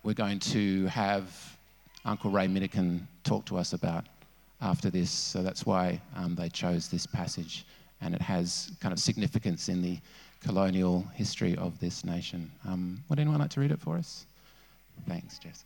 we're 0.03 0.15
going 0.15 0.38
to 0.38 0.87
have 0.87 1.58
Uncle 2.09 2.31
Ray 2.31 2.47
Minniecon 2.47 3.03
talk 3.23 3.45
to 3.45 3.59
us 3.59 3.75
about 3.75 4.07
after 4.62 4.88
this. 4.88 5.11
So 5.11 5.43
that's 5.43 5.67
why 5.67 6.00
um, 6.17 6.35
they 6.35 6.49
chose 6.49 6.88
this 6.88 7.07
passage, 7.07 7.67
and 8.00 8.15
it 8.15 8.23
has 8.23 8.73
kind 8.81 8.95
of 8.95 8.99
significance 8.99 9.69
in 9.69 9.83
the 9.83 9.99
colonial 10.41 11.07
history 11.12 11.55
of 11.57 11.79
this 11.81 12.07
nation. 12.07 12.50
Um, 12.67 13.05
would 13.11 13.19
anyone 13.19 13.41
like 13.41 13.50
to 13.50 13.61
read 13.61 13.73
it 13.73 13.81
for 13.81 13.97
us? 13.99 14.25
Thanks, 15.07 15.38
Jess. 15.38 15.65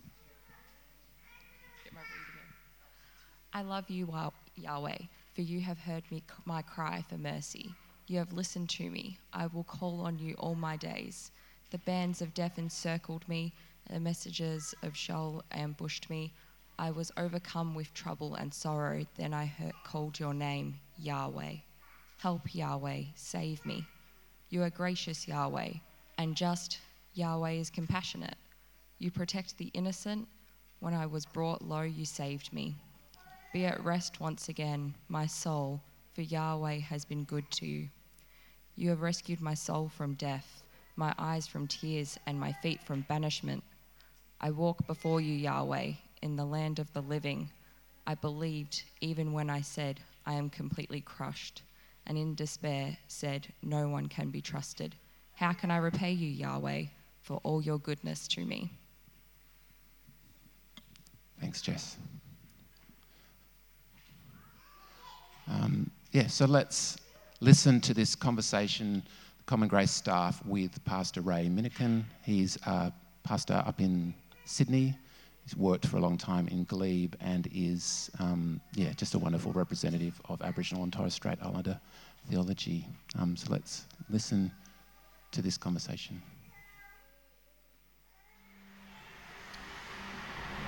I 3.53 3.61
love 3.61 3.89
you, 3.89 4.09
Yahweh, 4.55 4.97
for 5.35 5.41
you 5.41 5.61
have 5.61 5.77
heard 5.77 6.03
me, 6.11 6.23
my 6.43 6.61
cry 6.61 7.05
for 7.07 7.17
mercy. 7.17 7.73
You 8.07 8.17
have 8.17 8.33
listened 8.33 8.69
to 8.71 8.89
me. 8.89 9.17
I 9.31 9.47
will 9.47 9.63
call 9.63 10.01
on 10.01 10.19
you 10.19 10.35
all 10.37 10.55
my 10.55 10.75
days. 10.75 11.31
The 11.69 11.77
bands 11.79 12.21
of 12.21 12.33
death 12.33 12.57
encircled 12.57 13.27
me 13.29 13.53
the 13.89 13.99
messages 13.99 14.73
of 14.83 14.95
Sheol 14.95 15.43
ambushed 15.51 16.09
me. 16.09 16.33
I 16.79 16.91
was 16.91 17.11
overcome 17.17 17.75
with 17.75 17.93
trouble 17.93 18.35
and 18.35 18.53
sorrow. 18.53 19.05
Then 19.15 19.33
I 19.33 19.45
heard, 19.45 19.73
called 19.83 20.19
your 20.19 20.33
name, 20.33 20.79
Yahweh. 20.97 21.55
Help, 22.17 22.55
Yahweh, 22.55 23.03
save 23.15 23.65
me. 23.65 23.85
You 24.49 24.63
are 24.63 24.69
gracious, 24.69 25.27
Yahweh, 25.27 25.73
and 26.17 26.35
just. 26.35 26.79
Yahweh 27.13 27.51
is 27.51 27.69
compassionate. 27.69 28.37
You 28.97 29.11
protect 29.11 29.57
the 29.57 29.69
innocent. 29.73 30.27
When 30.79 30.93
I 30.93 31.05
was 31.05 31.25
brought 31.25 31.61
low, 31.61 31.81
you 31.81 32.05
saved 32.05 32.51
me. 32.51 32.75
Be 33.53 33.65
at 33.65 33.83
rest 33.83 34.19
once 34.19 34.49
again, 34.49 34.95
my 35.09 35.27
soul, 35.27 35.81
for 36.13 36.21
Yahweh 36.23 36.79
has 36.79 37.05
been 37.05 37.23
good 37.23 37.49
to 37.51 37.67
you. 37.67 37.89
You 38.75 38.89
have 38.89 39.01
rescued 39.01 39.41
my 39.41 39.53
soul 39.53 39.89
from 39.89 40.15
death, 40.15 40.63
my 40.95 41.13
eyes 41.19 41.45
from 41.45 41.67
tears, 41.67 42.17
and 42.25 42.39
my 42.39 42.51
feet 42.51 42.81
from 42.81 43.01
banishment. 43.01 43.63
I 44.43 44.51
walk 44.51 44.85
before 44.87 45.21
you, 45.21 45.33
Yahweh, 45.33 45.93
in 46.21 46.35
the 46.35 46.43
land 46.43 46.77
of 46.77 46.91
the 46.91 47.01
living. 47.01 47.49
I 48.05 48.15
believed 48.15 48.83
even 48.99 49.31
when 49.31 49.49
I 49.49 49.61
said, 49.61 50.01
I 50.25 50.33
am 50.33 50.49
completely 50.49 50.99
crushed, 50.99 51.61
and 52.07 52.17
in 52.17 52.35
despair 52.35 52.97
said, 53.07 53.47
No 53.61 53.87
one 53.87 54.07
can 54.07 54.31
be 54.31 54.41
trusted. 54.41 54.95
How 55.35 55.53
can 55.53 55.71
I 55.71 55.77
repay 55.77 56.11
you, 56.11 56.27
Yahweh, 56.27 56.87
for 57.21 57.39
all 57.43 57.61
your 57.61 57.79
goodness 57.79 58.27
to 58.29 58.43
me? 58.43 58.69
Thanks, 61.39 61.61
Jess. 61.61 61.95
Um, 65.49 65.89
yeah, 66.11 66.27
so 66.27 66.43
let's 66.43 66.97
listen 67.39 67.79
to 67.79 67.93
this 67.93 68.13
conversation, 68.13 69.03
Common 69.45 69.69
Grace 69.69 69.91
staff, 69.91 70.45
with 70.45 70.83
Pastor 70.83 71.21
Ray 71.21 71.47
Minniecon. 71.47 72.03
He's 72.25 72.57
a 72.65 72.91
pastor 73.23 73.63
up 73.65 73.79
in 73.79 74.13
Sydney. 74.45 74.97
He's 75.43 75.57
worked 75.57 75.85
for 75.87 75.97
a 75.97 75.99
long 75.99 76.17
time 76.17 76.47
in 76.47 76.63
Glebe 76.63 77.15
and 77.19 77.47
is, 77.53 78.09
um, 78.19 78.61
yeah, 78.75 78.93
just 78.93 79.13
a 79.13 79.19
wonderful 79.19 79.51
representative 79.51 80.21
of 80.29 80.41
Aboriginal 80.41 80.83
and 80.83 80.93
Torres 80.93 81.13
Strait 81.13 81.37
Islander 81.41 81.79
theology. 82.29 82.87
Um, 83.19 83.35
so 83.35 83.51
let's 83.51 83.85
listen 84.09 84.51
to 85.31 85.41
this 85.41 85.57
conversation. 85.57 86.21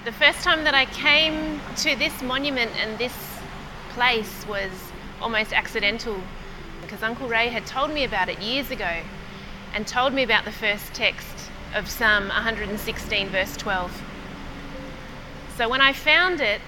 The 0.03 0.11
first 0.11 0.39
time 0.43 0.63
that 0.65 0.75
I 0.75 0.85
came 0.85 1.59
to 1.77 1.95
this 1.95 2.21
monument 2.21 2.71
and 2.79 2.97
this 2.99 3.15
place 3.89 4.45
was 4.47 4.69
almost 5.21 5.53
accidental 5.53 6.19
because 6.81 7.01
Uncle 7.01 7.27
Ray 7.27 7.47
had 7.47 7.65
told 7.65 7.91
me 7.91 8.03
about 8.03 8.29
it 8.29 8.39
years 8.39 8.69
ago 8.69 9.01
and 9.73 9.87
told 9.87 10.13
me 10.13 10.21
about 10.21 10.45
the 10.45 10.51
first 10.51 10.93
text 10.93 11.34
of 11.75 11.89
Psalm 11.89 12.29
116, 12.29 13.27
verse 13.27 13.57
12. 13.57 14.01
So 15.57 15.67
when 15.67 15.81
I 15.81 15.91
found 15.91 16.39
it, 16.39 16.61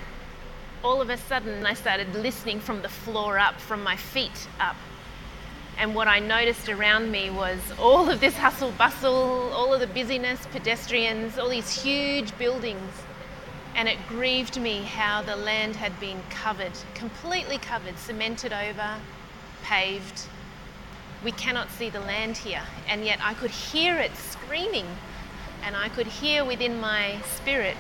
all 0.84 1.02
of 1.02 1.10
a 1.10 1.16
sudden 1.16 1.66
I 1.66 1.76
started 1.76 2.14
listening 2.14 2.60
from 2.60 2.82
the 2.82 2.90
floor 2.90 3.40
up, 3.40 3.58
from 3.60 3.82
my 3.82 3.96
feet 3.96 4.48
up. 4.60 4.76
And 5.78 5.96
what 5.96 6.10
I 6.10 6.20
noticed 6.20 6.68
around 6.68 7.10
me 7.10 7.30
was 7.30 7.58
all 7.80 8.10
of 8.10 8.20
this 8.20 8.36
hustle 8.36 8.72
bustle, 8.72 9.50
all 9.54 9.74
of 9.74 9.80
the 9.80 9.88
busyness, 9.88 10.46
pedestrians, 10.52 11.40
all 11.40 11.50
these 11.50 11.82
huge 11.82 12.38
buildings. 12.38 12.92
And 13.76 13.88
it 13.88 13.98
grieved 14.10 14.60
me 14.60 14.82
how 14.82 15.22
the 15.22 15.38
land 15.38 15.78
had 15.78 15.98
been 16.02 16.22
covered, 16.30 16.74
completely 16.96 17.60
covered, 17.60 17.98
cemented 17.98 18.52
over, 18.52 18.96
paved, 19.64 20.24
we 21.24 21.31
cannot 21.31 21.69
see 21.71 21.89
the 21.89 22.00
land 22.00 22.38
here. 22.38 22.62
And 22.88 23.03
yet 23.03 23.19
I 23.21 23.33
could 23.33 23.51
hear 23.51 23.97
it 23.97 24.15
screaming, 24.15 24.86
and 25.63 25.75
I 25.75 25.89
could 25.89 26.07
hear 26.07 26.45
within 26.45 26.79
my 26.79 27.19
spirit 27.21 27.77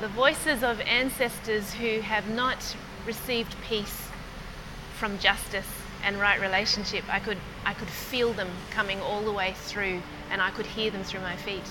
the 0.00 0.08
voices 0.08 0.62
of 0.62 0.80
ancestors 0.80 1.74
who 1.74 2.00
have 2.00 2.28
not 2.28 2.76
received 3.06 3.54
peace 3.62 4.08
from 4.96 5.18
justice 5.18 5.68
and 6.02 6.20
right 6.20 6.40
relationship. 6.40 7.04
I 7.08 7.18
could, 7.18 7.38
I 7.64 7.74
could 7.74 7.88
feel 7.88 8.32
them 8.32 8.48
coming 8.70 9.00
all 9.00 9.22
the 9.22 9.32
way 9.32 9.54
through, 9.56 10.02
and 10.30 10.40
I 10.40 10.50
could 10.50 10.66
hear 10.66 10.90
them 10.90 11.04
through 11.04 11.20
my 11.20 11.36
feet. 11.36 11.64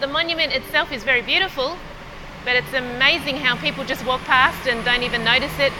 The 0.00 0.06
monument 0.06 0.52
itself 0.54 0.92
is 0.92 1.04
very 1.04 1.22
beautiful, 1.22 1.76
but 2.44 2.56
it's 2.56 2.72
amazing 2.72 3.36
how 3.36 3.56
people 3.56 3.84
just 3.84 4.04
walk 4.06 4.20
past 4.22 4.68
and 4.68 4.84
don't 4.84 5.02
even 5.02 5.24
notice 5.24 5.58
it 5.58 5.72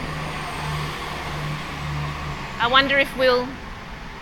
I 2.61 2.67
wonder 2.67 2.97
if 2.97 3.17
we'll 3.17 3.47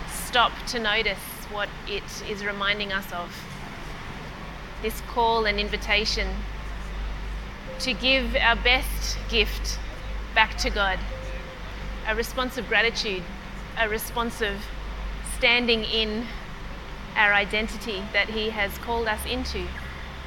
stop 0.08 0.52
to 0.68 0.78
notice 0.78 1.18
what 1.50 1.68
it 1.88 2.04
is 2.30 2.44
reminding 2.44 2.92
us 2.92 3.12
of. 3.12 3.34
this 4.80 5.00
call 5.08 5.44
and 5.44 5.58
invitation 5.58 6.28
to 7.80 7.92
give 7.92 8.36
our 8.36 8.54
best 8.54 9.18
gift 9.28 9.80
back 10.36 10.56
to 10.58 10.70
God 10.70 11.00
a 12.06 12.14
response 12.14 12.56
of 12.56 12.68
gratitude, 12.68 13.24
a 13.76 13.88
response 13.88 14.40
of 14.40 14.54
standing 15.36 15.82
in 15.82 16.24
our 17.16 17.34
identity 17.34 18.04
that 18.12 18.28
He 18.28 18.50
has 18.50 18.78
called 18.78 19.08
us 19.08 19.26
into, 19.26 19.66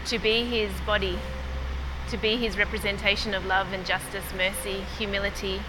to 0.08 0.20
be 0.20 0.44
His 0.44 0.72
body, 0.82 1.18
to 2.10 2.18
be 2.18 2.36
His 2.36 2.58
representation 2.58 3.34
of 3.34 3.46
love 3.46 3.72
and 3.72 3.86
justice, 3.86 4.25
mercy, 4.36 4.84
humility, 4.98 5.62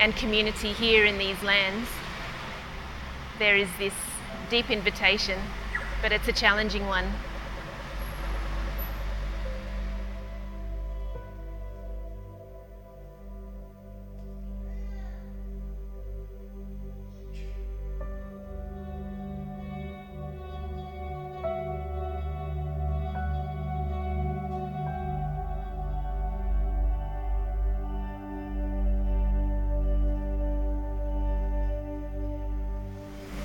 and 0.00 0.16
community 0.16 0.72
here 0.72 1.04
in 1.04 1.18
these 1.18 1.40
lands. 1.42 1.88
There 3.38 3.56
is 3.56 3.68
this 3.78 3.92
deep 4.48 4.70
invitation, 4.70 5.38
but 6.00 6.10
it's 6.10 6.26
a 6.26 6.32
challenging 6.32 6.86
one. 6.86 7.04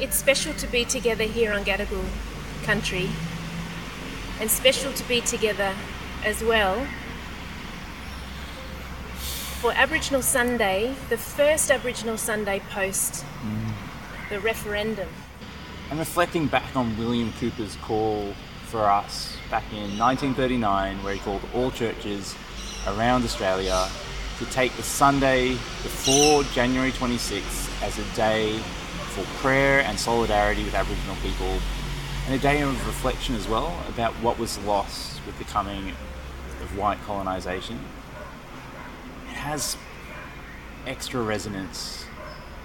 It's 0.06 0.18
special 0.18 0.54
to 0.54 0.68
be 0.68 0.86
together 0.86 1.24
here 1.24 1.52
on 1.52 1.64
Gadigal 1.64 2.06
country 2.64 3.10
and 4.40 4.52
special 4.52 4.94
to 4.94 5.04
be 5.08 5.20
together 5.20 5.74
as 6.24 6.44
well 6.44 6.86
for 9.62 9.72
Aboriginal 9.72 10.22
Sunday, 10.22 10.94
the 11.10 11.18
first 11.18 11.72
Aboriginal 11.72 12.20
Sunday 12.20 12.62
post 12.70 13.26
mm. 13.42 14.30
the 14.30 14.40
referendum. 14.42 15.10
I'm 15.90 15.98
reflecting 15.98 16.46
back 16.46 16.76
on 16.76 16.96
William 17.00 17.34
Cooper's 17.40 17.76
call 17.78 18.32
for 18.68 18.88
us 18.88 19.36
back 19.50 19.64
in 19.74 19.98
1939, 19.98 21.02
where 21.02 21.16
he 21.16 21.20
called 21.20 21.42
all 21.56 21.72
churches 21.72 22.36
around 22.86 23.24
Australia 23.24 23.90
to 24.38 24.46
take 24.52 24.72
the 24.74 24.84
Sunday 24.84 25.54
before 25.82 26.44
January 26.54 26.92
26th 26.92 27.82
as 27.82 27.98
a 27.98 28.16
day 28.16 28.62
for 29.16 29.24
prayer 29.38 29.80
and 29.80 29.98
solidarity 29.98 30.62
with 30.66 30.76
Aboriginal 30.76 31.16
people, 31.24 31.60
and 32.26 32.36
a 32.36 32.38
day 32.38 32.62
of 32.62 32.86
reflection 32.86 33.34
as 33.34 33.48
well 33.48 33.82
about 33.88 34.12
what 34.16 34.38
was 34.38 34.58
lost 34.66 35.26
with 35.26 35.38
the 35.38 35.46
coming 35.46 35.90
of 36.62 36.78
white 36.78 37.02
colonisation. 37.06 37.80
It 39.30 39.36
has 39.36 39.78
extra 40.86 41.22
resonance 41.22 42.06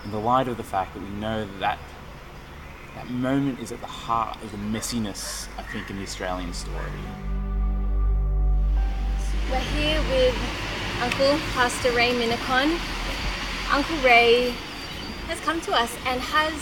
in 0.04 0.10
the 0.10 0.18
light 0.18 0.48
of 0.48 0.56
the 0.56 0.64
fact 0.64 0.94
that 0.94 1.02
we 1.04 1.08
know 1.10 1.46
that 1.60 1.78
that 2.96 3.08
moment 3.10 3.60
is 3.60 3.70
at 3.70 3.80
the 3.80 3.86
heart 3.86 4.36
of 4.42 4.50
the 4.50 4.58
messiness, 4.58 5.46
I 5.56 5.62
think, 5.62 5.88
in 5.88 5.98
the 5.98 6.02
Australian 6.02 6.52
story. 6.52 6.90
We're 9.48 9.60
here 9.60 10.00
with 10.10 10.36
Uncle 11.00 11.38
Pastor 11.54 11.92
Ray 11.92 12.12
Minniecon. 12.12 12.76
Uncle 13.72 13.96
Ray 13.98 14.52
has 15.30 15.38
come 15.42 15.60
to 15.60 15.72
us 15.72 15.94
and 16.06 16.20
has 16.20 16.52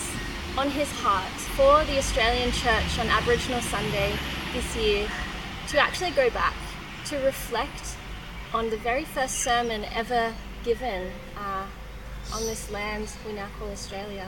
on 0.55 0.69
his 0.69 0.87
heart 1.01 1.31
for 1.57 1.83
the 1.85 1.97
Australian 1.97 2.51
Church 2.51 2.99
on 2.99 3.07
Aboriginal 3.07 3.61
Sunday 3.61 4.13
this 4.53 4.75
year 4.75 5.09
to 5.69 5.79
actually 5.79 6.11
go 6.11 6.29
back 6.29 6.53
to 7.05 7.17
reflect 7.25 7.97
on 8.53 8.69
the 8.69 8.77
very 8.77 9.05
first 9.05 9.39
sermon 9.39 9.85
ever 9.95 10.31
given 10.63 11.09
uh, 11.35 11.65
on 12.31 12.45
this 12.45 12.69
land 12.69 13.11
we 13.25 13.33
now 13.33 13.47
call 13.57 13.69
Australia. 13.71 14.27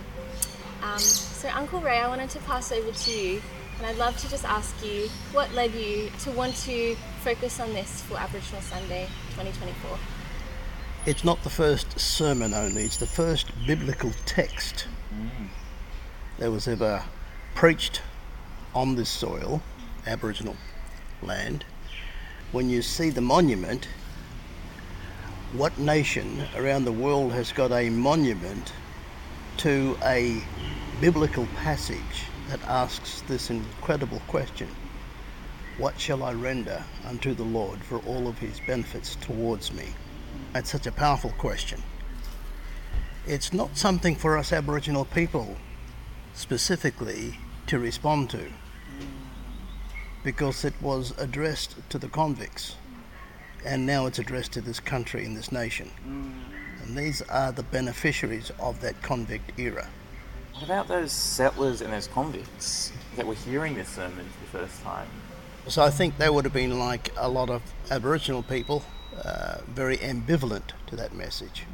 Um, 0.82 0.98
so, 0.98 1.48
Uncle 1.50 1.80
Ray, 1.80 2.00
I 2.00 2.08
wanted 2.08 2.32
to 2.32 2.40
pass 2.40 2.72
over 2.72 2.92
to 2.92 3.12
you, 3.12 3.44
and 3.78 3.86
I'd 3.86 3.98
love 3.98 4.18
to 4.18 4.28
just 4.28 4.46
ask 4.46 4.74
you 4.84 5.08
what 5.34 5.54
led 5.54 5.72
you 5.76 6.10
to 6.24 6.32
want 6.32 6.56
to 6.66 6.96
focus 7.24 7.60
on 7.60 7.74
this 7.74 8.02
for 8.02 8.18
Aboriginal 8.18 8.62
Sunday 8.62 9.06
2024. 9.36 10.21
It's 11.04 11.24
not 11.24 11.42
the 11.42 11.50
first 11.50 12.00
sermon 12.00 12.54
only, 12.54 12.84
it's 12.84 12.98
the 12.98 13.08
first 13.08 13.48
biblical 13.66 14.12
text 14.28 14.86
that 16.38 16.52
was 16.52 16.68
ever 16.68 17.04
preached 17.56 18.04
on 18.76 18.94
this 18.94 19.10
soil, 19.10 19.64
Aboriginal 20.06 20.56
land. 21.24 21.66
When 22.52 22.70
you 22.70 22.84
see 22.84 23.10
the 23.10 23.20
monument, 23.20 23.88
what 25.54 25.76
nation 25.80 26.44
around 26.56 26.86
the 26.86 26.92
world 26.92 27.32
has 27.32 27.52
got 27.52 27.72
a 27.72 27.90
monument 27.90 28.72
to 29.58 29.98
a 30.04 30.44
biblical 31.00 31.48
passage 31.56 32.28
that 32.48 32.62
asks 32.66 33.22
this 33.22 33.50
incredible 33.50 34.22
question 34.28 34.68
What 35.80 36.00
shall 36.00 36.22
I 36.22 36.34
render 36.34 36.86
unto 37.04 37.34
the 37.34 37.44
Lord 37.44 37.80
for 37.80 37.98
all 38.06 38.28
of 38.28 38.38
his 38.38 38.60
benefits 38.68 39.16
towards 39.16 39.74
me? 39.74 39.96
That's 40.54 40.70
such 40.70 40.88
a 40.88 40.92
powerful 40.92 41.32
question. 41.32 41.82
It's 43.26 43.54
not 43.54 43.78
something 43.78 44.16
for 44.16 44.38
us 44.38 44.52
Aboriginal 44.52 45.06
people 45.06 45.58
specifically 46.34 47.38
to 47.68 47.80
respond 47.80 48.30
to 48.32 48.52
because 50.24 50.66
it 50.66 50.74
was 50.82 51.18
addressed 51.18 51.76
to 51.90 51.98
the 51.98 52.08
convicts 52.08 52.76
and 53.66 53.86
now 53.86 54.06
it's 54.06 54.20
addressed 54.20 54.52
to 54.54 54.62
this 54.62 54.80
country 54.80 55.26
and 55.26 55.38
this 55.38 55.52
nation. 55.52 55.92
And 56.84 56.98
these 56.98 57.22
are 57.24 57.52
the 57.52 57.64
beneficiaries 57.64 58.52
of 58.60 58.82
that 58.82 59.02
convict 59.02 59.60
era. 59.60 59.88
What 60.54 60.64
about 60.64 60.88
those 60.88 61.12
settlers 61.12 61.82
and 61.82 61.94
those 61.94 62.08
convicts 62.08 62.92
that 63.16 63.26
were 63.26 63.36
hearing 63.36 63.76
this 63.76 63.90
sermon 63.90 64.28
for 64.50 64.58
the 64.58 64.66
first 64.66 64.84
time? 64.84 65.08
So 65.68 65.84
I 65.84 65.92
think 65.92 66.18
they 66.18 66.30
would 66.30 66.44
have 66.46 66.54
been 66.54 66.80
like 66.80 67.12
a 67.18 67.30
lot 67.30 67.50
of 67.50 67.62
Aboriginal 67.92 68.42
people, 68.44 68.84
uh, 69.24 69.58
very 69.68 69.98
ambivalent 69.98 70.72
to 70.88 70.96
that 70.96 71.14
message. 71.14 71.66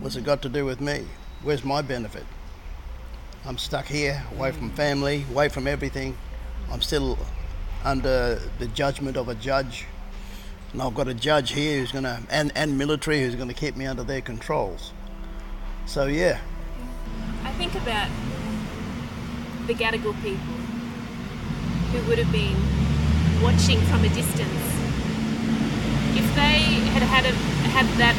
What's 0.00 0.16
it 0.16 0.24
got 0.24 0.42
to 0.42 0.48
do 0.48 0.64
with 0.64 0.80
me? 0.80 1.06
Where's 1.42 1.64
my 1.64 1.82
benefit? 1.82 2.24
I'm 3.44 3.58
stuck 3.58 3.86
here, 3.86 4.22
away 4.36 4.52
from 4.52 4.70
family, 4.70 5.24
away 5.30 5.48
from 5.48 5.66
everything. 5.66 6.16
I'm 6.70 6.82
still 6.82 7.18
under 7.84 8.40
the 8.58 8.66
judgment 8.68 9.16
of 9.16 9.28
a 9.28 9.34
judge. 9.34 9.86
And 10.72 10.82
I've 10.82 10.94
got 10.94 11.08
a 11.08 11.14
judge 11.14 11.52
here 11.52 11.78
who's 11.78 11.92
going 11.92 12.04
to, 12.04 12.20
and, 12.30 12.52
and 12.54 12.78
military 12.78 13.22
who's 13.22 13.34
going 13.34 13.48
to 13.48 13.54
keep 13.54 13.76
me 13.76 13.86
under 13.86 14.04
their 14.04 14.20
controls. 14.20 14.92
So, 15.86 16.06
yeah, 16.06 16.38
I 17.42 17.52
think 17.52 17.74
about 17.74 18.08
the 19.66 19.74
Gadigal 19.74 20.14
people 20.22 20.54
who 21.92 22.08
would 22.08 22.18
have 22.18 22.30
been 22.30 22.56
watching 23.42 23.80
from 23.86 24.04
a 24.04 24.08
distance. 24.10 24.79
If 26.16 26.34
they 26.34 26.58
had 26.90 27.02
had, 27.02 27.24
a, 27.24 27.32
had 27.70 27.86
that 27.98 28.16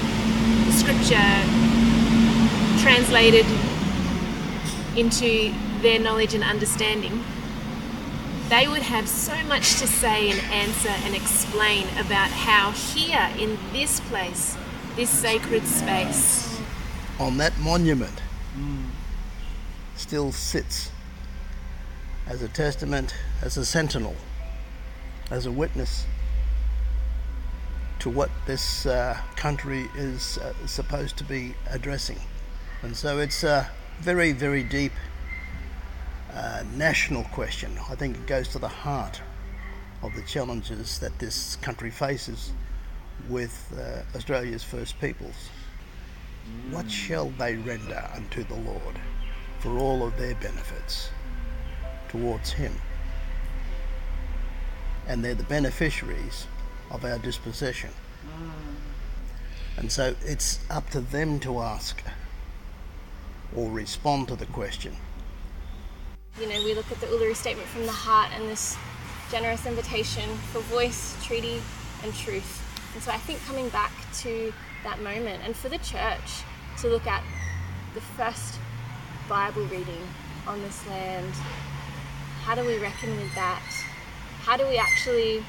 scripture 0.71 1.17
translated 2.81 3.45
into 4.97 5.53
their 5.81 5.99
knowledge 5.99 6.33
and 6.33 6.43
understanding, 6.43 7.23
they 8.49 8.67
would 8.67 8.81
have 8.81 9.07
so 9.07 9.35
much 9.43 9.79
to 9.79 9.87
say 9.87 10.29
and 10.29 10.39
answer 10.51 10.89
and 10.89 11.15
explain 11.15 11.87
about 11.97 12.29
how 12.29 12.71
here 12.71 13.29
in 13.37 13.57
this 13.71 13.99
place, 14.01 14.57
this 14.95 15.09
sacred 15.09 15.65
space, 15.65 16.59
on 17.19 17.37
that 17.37 17.57
monument 17.59 18.21
mm. 18.57 18.85
still 19.95 20.31
sits 20.31 20.91
as 22.27 22.41
a 22.41 22.47
testament, 22.47 23.13
as 23.41 23.57
a 23.57 23.65
sentinel, 23.65 24.15
as 25.29 25.45
a 25.45 25.51
witness 25.51 26.05
to 28.01 28.09
what 28.09 28.31
this 28.47 28.87
uh, 28.87 29.15
country 29.35 29.87
is 29.95 30.39
uh, 30.39 30.53
supposed 30.65 31.17
to 31.17 31.23
be 31.23 31.53
addressing. 31.69 32.19
And 32.81 32.97
so 32.97 33.19
it's 33.19 33.43
a 33.43 33.69
very, 33.99 34.31
very 34.31 34.63
deep 34.63 34.91
uh, 36.33 36.63
national 36.75 37.25
question. 37.25 37.77
I 37.91 37.93
think 37.93 38.17
it 38.17 38.25
goes 38.25 38.47
to 38.49 38.59
the 38.59 38.67
heart 38.67 39.21
of 40.01 40.15
the 40.15 40.23
challenges 40.23 40.97
that 40.97 41.19
this 41.19 41.57
country 41.57 41.91
faces 41.91 42.53
with 43.29 43.71
uh, 43.77 44.17
Australia's 44.17 44.63
First 44.63 44.99
Peoples. 44.99 45.49
What 46.71 46.89
shall 46.89 47.29
they 47.37 47.55
render 47.55 48.09
unto 48.15 48.43
the 48.43 48.55
Lord 48.55 48.99
for 49.59 49.77
all 49.77 50.03
of 50.03 50.17
their 50.17 50.33
benefits 50.35 51.09
towards 52.09 52.51
Him? 52.51 52.73
And 55.07 55.23
they're 55.23 55.35
the 55.35 55.43
beneficiaries 55.43 56.47
of 56.91 57.05
our 57.05 57.17
dispossession. 57.19 57.89
And 59.77 59.91
so 59.91 60.15
it's 60.23 60.59
up 60.69 60.89
to 60.91 61.01
them 61.01 61.39
to 61.41 61.59
ask 61.59 62.03
or 63.55 63.69
respond 63.69 64.27
to 64.27 64.35
the 64.35 64.45
question. 64.47 64.95
You 66.39 66.47
know, 66.47 66.63
we 66.63 66.73
look 66.73 66.91
at 66.91 66.99
the 66.99 67.07
Uluru 67.07 67.35
Statement 67.35 67.67
from 67.67 67.85
the 67.85 67.91
Heart 67.91 68.29
and 68.35 68.49
this 68.49 68.77
generous 69.31 69.65
invitation 69.65 70.29
for 70.51 70.59
voice, 70.61 71.17
treaty, 71.23 71.61
and 72.03 72.13
truth. 72.13 72.61
And 72.93 73.03
so 73.03 73.11
I 73.11 73.17
think 73.17 73.43
coming 73.45 73.69
back 73.69 73.91
to 74.19 74.53
that 74.83 75.01
moment 75.01 75.41
and 75.45 75.55
for 75.55 75.69
the 75.69 75.77
church 75.79 76.43
to 76.81 76.87
look 76.87 77.07
at 77.07 77.23
the 77.93 78.01
first 78.01 78.59
Bible 79.27 79.63
reading 79.63 80.07
on 80.47 80.61
this 80.61 80.85
land, 80.87 81.33
how 82.43 82.55
do 82.55 82.65
we 82.65 82.77
reckon 82.77 83.15
with 83.17 83.33
that? 83.35 83.63
How 84.41 84.57
do 84.57 84.67
we 84.67 84.77
actually 84.77 85.43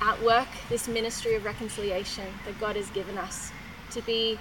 outwork 0.00 0.48
this 0.68 0.88
ministry 0.88 1.34
of 1.34 1.44
reconciliation 1.44 2.26
that 2.46 2.58
God 2.60 2.76
has 2.76 2.88
given 2.90 3.18
us 3.18 3.52
to 3.92 4.02
be 4.02 4.38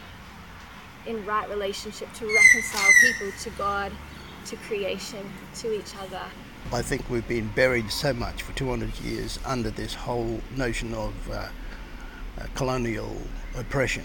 in 1.06 1.26
right 1.26 1.50
relationship, 1.50 2.12
to 2.14 2.26
reconcile 2.26 2.92
people 3.02 3.32
to 3.42 3.50
God, 3.52 3.92
to 4.46 4.56
creation, 4.58 5.30
to 5.56 5.78
each 5.78 5.96
other? 6.02 6.22
I 6.72 6.82
think 6.82 7.10
we've 7.10 7.28
been 7.28 7.48
buried 7.50 7.90
so 7.92 8.14
much 8.14 8.44
for 8.44 8.52
200 8.54 9.00
years 9.00 9.40
under 9.46 9.70
this 9.70 9.94
whole 9.94 10.42
notion 10.56 10.94
of 10.94 11.14
uh, 11.32 11.34
uh, 11.34 12.46
colonial 12.54 13.16
oppression 13.58 14.04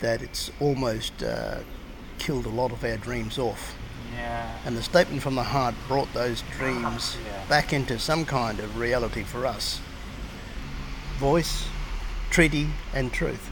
that 0.00 0.22
it's 0.22 0.50
almost 0.60 1.22
uh, 1.22 1.58
killed 2.18 2.46
a 2.46 2.50
lot 2.50 2.72
of 2.72 2.82
our 2.84 2.96
dreams 2.96 3.38
off. 3.38 3.74
Yeah. 4.12 4.50
And 4.66 4.76
the 4.76 4.82
statement 4.82 5.22
from 5.22 5.34
the 5.34 5.42
heart 5.42 5.74
brought 5.88 6.12
those 6.14 6.42
dreams 6.56 7.16
Yeah. 7.26 7.44
back 7.48 7.72
into 7.72 7.98
some 7.98 8.24
kind 8.24 8.58
of 8.60 8.78
reality 8.78 9.22
for 9.22 9.46
us. 9.46 9.80
Voice, 11.18 11.68
treaty, 12.30 12.66
and 12.92 13.12
truth. 13.12 13.50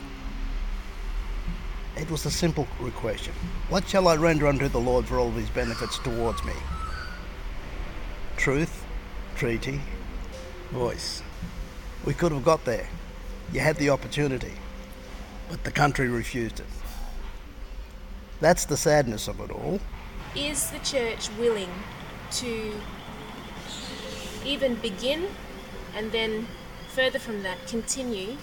It 1.97 2.11
was 2.11 2.27
a 2.27 2.31
simple 2.31 2.67
question. 2.97 3.33
What 3.69 3.87
shall 3.89 4.09
I 4.09 4.17
render 4.17 4.49
unto 4.49 4.69
the 4.69 4.81
Lord 4.81 5.07
for 5.07 5.19
all 5.19 5.29
of 5.29 5.37
his 5.37 5.51
benefits 5.51 5.99
towards 5.99 6.43
me? 6.45 6.55
Truth, 8.37 8.85
treaty, 9.37 9.81
voice. 10.71 11.23
We 12.05 12.15
could 12.15 12.33
have 12.33 12.45
got 12.45 12.65
there. 12.65 12.89
You 13.53 13.61
had 13.61 13.77
the 13.77 13.91
opportunity, 13.91 14.55
but 15.49 15.63
the 15.63 15.71
country 15.71 16.09
refused 16.09 16.59
it. 16.59 16.67
That's 18.41 18.65
the 18.65 18.77
sadness 18.77 19.29
of 19.29 19.39
it 19.41 19.51
all. 19.51 19.79
Is 20.35 20.71
the 20.71 20.81
church 20.81 21.29
willing 21.39 21.71
to 22.33 22.73
even 24.45 24.75
begin 24.77 25.29
and 25.95 26.11
then 26.11 26.49
further 26.95 27.19
from 27.19 27.43
that 27.43 27.67
continue 27.67 28.37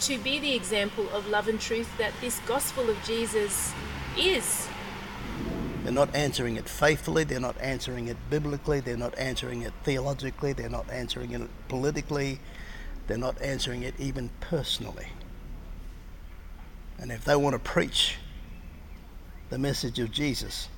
to 0.00 0.16
be 0.18 0.38
the 0.38 0.54
example 0.54 1.08
of 1.10 1.28
love 1.28 1.48
and 1.48 1.60
truth 1.60 1.88
that 1.98 2.12
this 2.20 2.38
gospel 2.46 2.88
of 2.88 2.96
Jesus 3.04 3.72
is? 4.16 4.68
They're 5.82 5.92
not 5.92 6.14
answering 6.14 6.56
it 6.56 6.68
faithfully, 6.68 7.24
they're 7.24 7.40
not 7.40 7.56
answering 7.60 8.06
it 8.06 8.16
biblically, 8.30 8.78
they're 8.78 8.96
not 8.96 9.18
answering 9.18 9.62
it 9.62 9.72
theologically, 9.82 10.52
they're 10.52 10.68
not 10.68 10.88
answering 10.90 11.32
it 11.32 11.42
politically, 11.68 12.38
they're 13.08 13.18
not 13.18 13.40
answering 13.42 13.82
it 13.82 13.94
even 13.98 14.30
personally. 14.40 15.08
And 16.98 17.10
if 17.10 17.24
they 17.24 17.36
want 17.36 17.54
to 17.54 17.58
preach 17.58 18.18
the 19.50 19.58
message 19.58 19.98
of 19.98 20.12
Jesus 20.12 20.68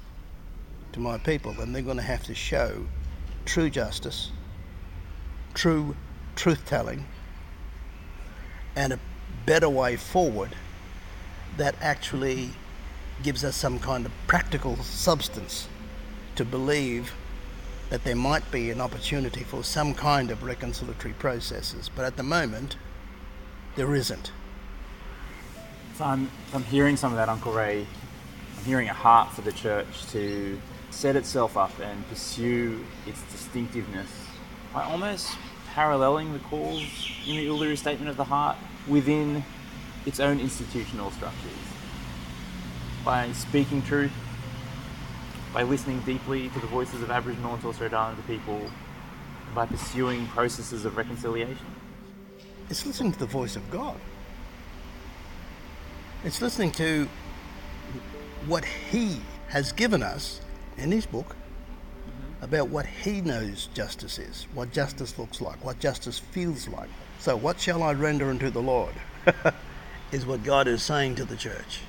to 0.92 1.00
my 1.00 1.18
people, 1.18 1.52
then 1.52 1.72
they're 1.72 1.82
going 1.82 1.96
to 1.98 2.02
have 2.02 2.24
to 2.24 2.34
show 2.34 2.86
true 3.44 3.68
justice, 3.68 4.30
true 5.54 5.94
truth 6.38 6.64
telling, 6.66 7.04
and 8.76 8.92
a 8.92 8.98
better 9.46 9.68
way 9.68 9.96
forward 9.96 10.50
that 11.56 11.74
actually 11.80 12.50
gives 13.22 13.44
us 13.44 13.56
some 13.56 13.78
kind 13.78 14.06
of 14.06 14.12
practical 14.26 14.76
substance 14.76 15.68
to 16.36 16.44
believe 16.44 17.12
that 17.90 18.04
there 18.04 18.16
might 18.16 18.48
be 18.50 18.70
an 18.70 18.80
opportunity 18.80 19.42
for 19.42 19.64
some 19.64 19.94
kind 19.94 20.30
of 20.30 20.40
reconciliatory 20.40 21.18
processes. 21.18 21.90
But 21.94 22.04
at 22.04 22.16
the 22.16 22.22
moment, 22.22 22.76
there 23.76 23.94
isn't. 23.94 24.30
So 25.96 26.04
I'm, 26.04 26.30
I'm 26.52 26.64
hearing 26.64 26.96
some 26.96 27.12
of 27.12 27.16
that, 27.16 27.28
Uncle 27.28 27.52
Ray. 27.52 27.86
I'm 28.58 28.64
hearing 28.64 28.88
a 28.88 28.94
heart 28.94 29.32
for 29.32 29.40
the 29.40 29.52
church 29.52 30.06
to 30.12 30.60
set 30.90 31.16
itself 31.16 31.56
up 31.56 31.72
and 31.80 32.08
pursue 32.08 32.84
its 33.06 33.20
distinctiveness 33.32 34.10
by 34.72 34.84
almost 34.84 35.30
paralleling 35.78 36.32
the 36.32 36.40
calls 36.40 36.82
in 37.24 37.36
the 37.36 37.46
Uluru 37.46 37.78
Statement 37.78 38.10
of 38.10 38.16
the 38.16 38.24
Heart 38.24 38.56
within 38.88 39.44
its 40.06 40.18
own 40.18 40.40
institutional 40.40 41.12
structures. 41.12 41.52
By 43.04 43.30
speaking 43.30 43.82
truth, 43.82 44.10
by 45.54 45.62
listening 45.62 46.00
deeply 46.00 46.48
to 46.48 46.58
the 46.58 46.66
voices 46.66 47.00
of 47.00 47.12
Aboriginal 47.12 47.52
and 47.52 47.62
Torres 47.62 47.76
Strait 47.76 47.94
Islander 47.94 48.22
people, 48.22 48.56
and 48.56 49.54
by 49.54 49.66
pursuing 49.66 50.26
processes 50.26 50.84
of 50.84 50.96
reconciliation. 50.96 51.66
It's 52.68 52.84
listening 52.84 53.12
to 53.12 53.18
the 53.20 53.26
voice 53.26 53.54
of 53.54 53.70
God. 53.70 54.00
It's 56.24 56.42
listening 56.42 56.72
to 56.72 57.08
what 58.48 58.64
He 58.64 59.20
has 59.46 59.70
given 59.70 60.02
us 60.02 60.40
in 60.76 60.90
His 60.90 61.06
book 61.06 61.36
about 62.40 62.68
what 62.68 62.86
He 62.86 63.20
knows 63.20 63.68
justice 63.74 64.18
is, 64.18 64.46
what 64.54 64.72
justice 64.72 65.18
looks 65.18 65.40
like, 65.40 65.64
what 65.64 65.78
justice 65.78 66.18
feels 66.18 66.68
like. 66.68 66.88
So, 67.18 67.36
what 67.36 67.60
shall 67.60 67.82
I 67.82 67.92
render 67.92 68.30
unto 68.30 68.50
the 68.50 68.62
Lord? 68.62 68.94
is 70.12 70.24
what 70.24 70.42
God 70.42 70.66
is 70.68 70.82
saying 70.82 71.16
to 71.16 71.24
the 71.24 71.36
church. 71.36 71.80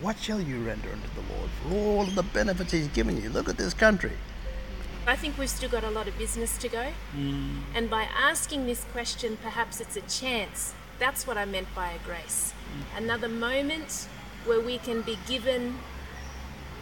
What 0.00 0.18
shall 0.18 0.40
you 0.40 0.64
render 0.64 0.88
unto 0.90 1.08
the 1.14 1.34
Lord 1.34 1.50
for 1.62 1.74
all 1.74 2.02
of 2.02 2.14
the 2.14 2.22
benefits 2.22 2.72
He's 2.72 2.88
given 2.88 3.20
you? 3.20 3.30
Look 3.30 3.48
at 3.48 3.56
this 3.56 3.74
country. 3.74 4.12
I 5.06 5.16
think 5.16 5.38
we've 5.38 5.50
still 5.50 5.68
got 5.68 5.84
a 5.84 5.90
lot 5.90 6.08
of 6.08 6.16
business 6.18 6.56
to 6.58 6.68
go. 6.68 6.88
Mm. 7.14 7.58
And 7.74 7.90
by 7.90 8.08
asking 8.16 8.66
this 8.66 8.84
question, 8.92 9.36
perhaps 9.42 9.80
it's 9.80 9.96
a 9.96 10.00
chance. 10.02 10.74
That's 10.98 11.26
what 11.26 11.36
I 11.36 11.44
meant 11.44 11.68
by 11.74 11.90
a 11.90 11.98
grace. 11.98 12.54
Mm. 12.96 13.04
Another 13.04 13.28
moment 13.28 14.08
where 14.46 14.60
we 14.60 14.78
can 14.78 15.02
be 15.02 15.18
given 15.28 15.78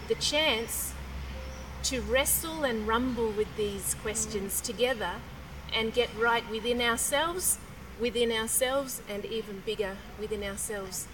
the 0.08 0.14
chance 0.14 0.91
to 1.84 2.00
wrestle 2.02 2.64
and 2.64 2.86
rumble 2.86 3.30
with 3.30 3.48
these 3.56 3.94
questions 4.02 4.60
together 4.60 5.12
and 5.74 5.92
get 5.92 6.08
right 6.16 6.48
within 6.50 6.80
ourselves, 6.80 7.58
within 8.00 8.30
ourselves, 8.30 9.02
and 9.08 9.24
even 9.24 9.62
bigger 9.66 9.96
within 10.18 10.42
ourselves. 10.42 11.08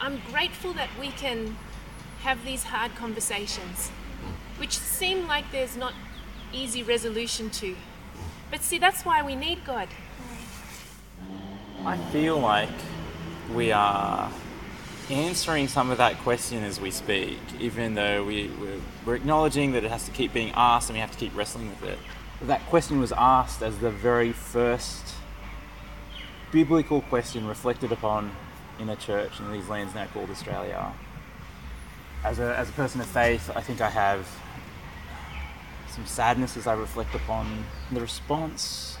I'm 0.00 0.20
grateful 0.30 0.72
that 0.74 0.88
we 1.00 1.08
can 1.08 1.56
have 2.22 2.44
these 2.44 2.64
hard 2.64 2.94
conversations, 2.94 3.88
which 4.58 4.78
seem 4.78 5.26
like 5.26 5.50
there's 5.52 5.76
not 5.76 5.94
easy 6.52 6.82
resolution 6.82 7.50
to. 7.50 7.76
But 8.50 8.62
see, 8.62 8.78
that's 8.78 9.04
why 9.04 9.22
we 9.22 9.34
need 9.34 9.64
God. 9.64 9.88
I 11.84 11.96
feel 12.12 12.38
like 12.38 12.68
we 13.54 13.72
are 13.72 14.30
answering 15.10 15.68
some 15.68 15.90
of 15.90 15.98
that 15.98 16.18
question 16.18 16.62
as 16.62 16.80
we 16.80 16.90
speak, 16.90 17.38
even 17.58 17.94
though 17.94 18.24
we, 18.24 18.48
we're, 18.60 18.80
we're 19.06 19.14
acknowledging 19.14 19.72
that 19.72 19.84
it 19.84 19.90
has 19.90 20.04
to 20.04 20.10
keep 20.10 20.32
being 20.32 20.52
asked 20.54 20.90
and 20.90 20.96
we 20.96 21.00
have 21.00 21.10
to 21.10 21.18
keep 21.18 21.34
wrestling 21.36 21.68
with 21.68 21.82
it. 21.84 21.98
That 22.42 22.64
question 22.66 23.00
was 23.00 23.12
asked 23.12 23.62
as 23.62 23.78
the 23.78 23.90
very 23.90 24.32
first 24.32 25.14
biblical 26.52 27.00
question 27.02 27.46
reflected 27.46 27.92
upon 27.92 28.30
in 28.78 28.88
a 28.88 28.96
church 28.96 29.40
in 29.40 29.50
these 29.50 29.68
lands 29.68 29.94
now 29.94 30.06
called 30.06 30.30
Australia. 30.30 30.92
As 32.24 32.38
a, 32.38 32.56
as 32.56 32.68
a 32.68 32.72
person 32.72 33.00
of 33.00 33.06
faith, 33.06 33.50
I 33.54 33.60
think 33.60 33.80
I 33.80 33.90
have 33.90 34.28
some 35.90 36.06
sadness 36.06 36.56
as 36.56 36.66
I 36.66 36.74
reflect 36.74 37.14
upon 37.14 37.64
the 37.90 38.00
response 38.00 38.98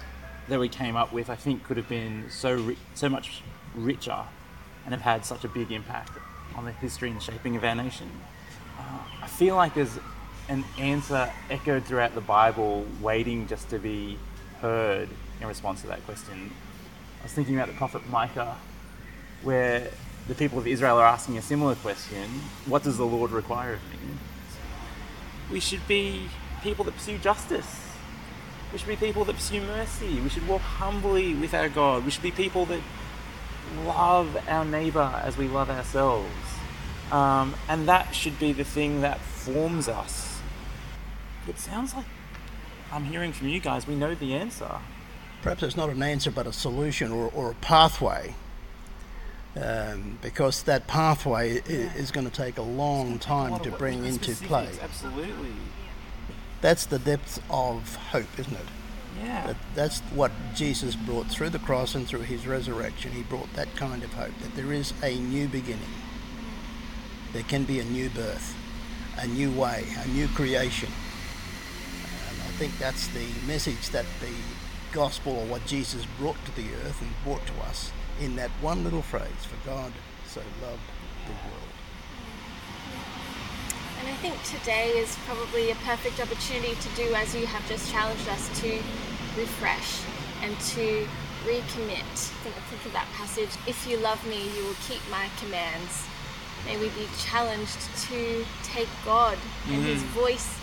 that 0.48 0.58
we 0.58 0.68
came 0.68 0.96
up 0.96 1.12
with. 1.12 1.28
I 1.28 1.36
think 1.36 1.64
could 1.64 1.76
have 1.76 1.88
been 1.88 2.24
so 2.30 2.54
ri- 2.54 2.78
so 2.94 3.08
much 3.08 3.42
richer 3.74 4.24
and 4.88 4.94
have 4.94 5.02
had 5.02 5.22
such 5.22 5.44
a 5.44 5.48
big 5.48 5.70
impact 5.70 6.12
on 6.56 6.64
the 6.64 6.72
history 6.72 7.10
and 7.10 7.22
shaping 7.22 7.56
of 7.56 7.62
our 7.62 7.74
nation. 7.74 8.10
Uh, 8.78 9.00
I 9.22 9.26
feel 9.26 9.54
like 9.54 9.74
there's 9.74 9.98
an 10.48 10.64
answer 10.78 11.30
echoed 11.50 11.84
throughout 11.84 12.14
the 12.14 12.22
Bible, 12.22 12.86
waiting 13.02 13.46
just 13.46 13.68
to 13.68 13.78
be 13.78 14.16
heard 14.62 15.10
in 15.42 15.46
response 15.46 15.82
to 15.82 15.88
that 15.88 16.02
question. 16.06 16.50
I 17.20 17.24
was 17.24 17.32
thinking 17.32 17.54
about 17.54 17.68
the 17.68 17.74
prophet 17.74 18.08
Micah, 18.08 18.56
where 19.42 19.90
the 20.26 20.34
people 20.34 20.58
of 20.58 20.66
Israel 20.66 20.96
are 20.96 21.06
asking 21.06 21.36
a 21.36 21.42
similar 21.42 21.74
question 21.74 22.24
What 22.64 22.82
does 22.82 22.96
the 22.96 23.04
Lord 23.04 23.30
require 23.30 23.74
of 23.74 23.82
me? 23.90 23.98
We 25.52 25.60
should 25.60 25.86
be 25.86 26.30
people 26.62 26.86
that 26.86 26.94
pursue 26.94 27.18
justice. 27.18 27.82
We 28.72 28.78
should 28.78 28.88
be 28.88 28.96
people 28.96 29.26
that 29.26 29.36
pursue 29.36 29.60
mercy. 29.60 30.18
We 30.18 30.30
should 30.30 30.48
walk 30.48 30.62
humbly 30.62 31.34
with 31.34 31.52
our 31.52 31.68
God. 31.68 32.06
We 32.06 32.10
should 32.10 32.22
be 32.22 32.30
people 32.30 32.64
that 32.66 32.80
love 33.84 34.36
our 34.48 34.64
neighbor 34.64 35.12
as 35.24 35.36
we 35.36 35.48
love 35.48 35.70
ourselves. 35.70 36.28
Um, 37.10 37.54
and 37.68 37.88
that 37.88 38.14
should 38.14 38.38
be 38.38 38.52
the 38.52 38.64
thing 38.64 39.00
that 39.00 39.18
forms 39.20 39.88
us. 39.88 40.40
It 41.48 41.58
sounds 41.58 41.94
like 41.94 42.04
I'm 42.92 43.04
hearing 43.04 43.32
from 43.32 43.48
you 43.48 43.60
guys, 43.60 43.86
we 43.86 43.94
know 43.94 44.14
the 44.14 44.34
answer. 44.34 44.70
Perhaps 45.42 45.62
it's 45.62 45.76
not 45.76 45.88
an 45.90 46.02
answer 46.02 46.30
but 46.30 46.46
a 46.46 46.52
solution 46.52 47.10
or, 47.12 47.30
or 47.34 47.52
a 47.52 47.54
pathway. 47.54 48.34
Um, 49.56 50.18
because 50.22 50.62
that 50.64 50.86
pathway 50.86 51.58
i- 51.60 51.62
is 51.96 52.10
going 52.12 52.28
to 52.28 52.32
take 52.32 52.58
a 52.58 52.62
long 52.62 53.18
time 53.18 53.58
to 53.60 53.70
bring 53.70 54.04
into 54.04 54.32
play. 54.34 54.68
Absolutely. 54.80 55.52
That's 56.60 56.86
the 56.86 56.98
depth 56.98 57.42
of 57.50 57.96
hope, 57.96 58.38
isn't 58.38 58.52
it? 58.54 58.66
Yeah. 59.16 59.46
That, 59.48 59.56
that's 59.74 60.00
what 60.14 60.32
Jesus 60.54 60.94
brought 60.94 61.26
through 61.26 61.50
the 61.50 61.58
cross 61.58 61.94
and 61.94 62.06
through 62.06 62.22
his 62.22 62.46
resurrection. 62.46 63.12
He 63.12 63.22
brought 63.22 63.52
that 63.54 63.74
kind 63.76 64.02
of 64.02 64.12
hope 64.12 64.36
that 64.42 64.54
there 64.54 64.72
is 64.72 64.92
a 65.02 65.16
new 65.16 65.48
beginning. 65.48 65.88
There 67.32 67.42
can 67.42 67.64
be 67.64 67.80
a 67.80 67.84
new 67.84 68.08
birth, 68.10 68.54
a 69.18 69.26
new 69.26 69.50
way, 69.52 69.84
a 70.04 70.08
new 70.08 70.28
creation. 70.28 70.90
And 72.30 72.40
I 72.40 72.50
think 72.58 72.78
that's 72.78 73.08
the 73.08 73.26
message 73.46 73.90
that 73.90 74.06
the 74.20 74.32
gospel 74.92 75.36
or 75.36 75.46
what 75.46 75.66
Jesus 75.66 76.06
brought 76.18 76.42
to 76.46 76.56
the 76.56 76.68
earth 76.84 77.00
and 77.02 77.10
brought 77.24 77.46
to 77.46 77.68
us 77.68 77.92
in 78.20 78.36
that 78.36 78.50
one 78.60 78.84
little 78.84 79.02
phrase 79.02 79.44
for 79.44 79.68
God 79.68 79.92
so 80.26 80.40
loved 80.62 80.80
the 81.26 81.32
world. 81.32 81.77
And 83.98 84.06
I 84.06 84.14
think 84.22 84.40
today 84.44 84.90
is 84.90 85.16
probably 85.26 85.70
a 85.70 85.74
perfect 85.76 86.20
opportunity 86.20 86.74
to 86.74 86.88
do 86.94 87.14
as 87.14 87.34
you 87.34 87.46
have 87.46 87.66
just 87.68 87.90
challenged 87.90 88.28
us 88.28 88.48
to 88.60 88.70
refresh 89.36 90.00
and 90.42 90.58
to 90.74 91.06
recommit. 91.44 92.06
Think, 92.42 92.54
think 92.54 92.86
of 92.86 92.92
that 92.92 93.08
passage 93.14 93.50
if 93.66 93.86
you 93.88 93.96
love 93.98 94.24
me, 94.26 94.50
you 94.56 94.64
will 94.64 94.78
keep 94.86 95.00
my 95.10 95.28
commands. 95.40 96.06
May 96.64 96.76
we 96.78 96.88
be 96.90 97.06
challenged 97.18 97.78
to 98.08 98.44
take 98.62 98.88
God 99.04 99.38
and 99.68 99.82
His 99.82 100.02
mm. 100.02 100.06
voice 100.14 100.58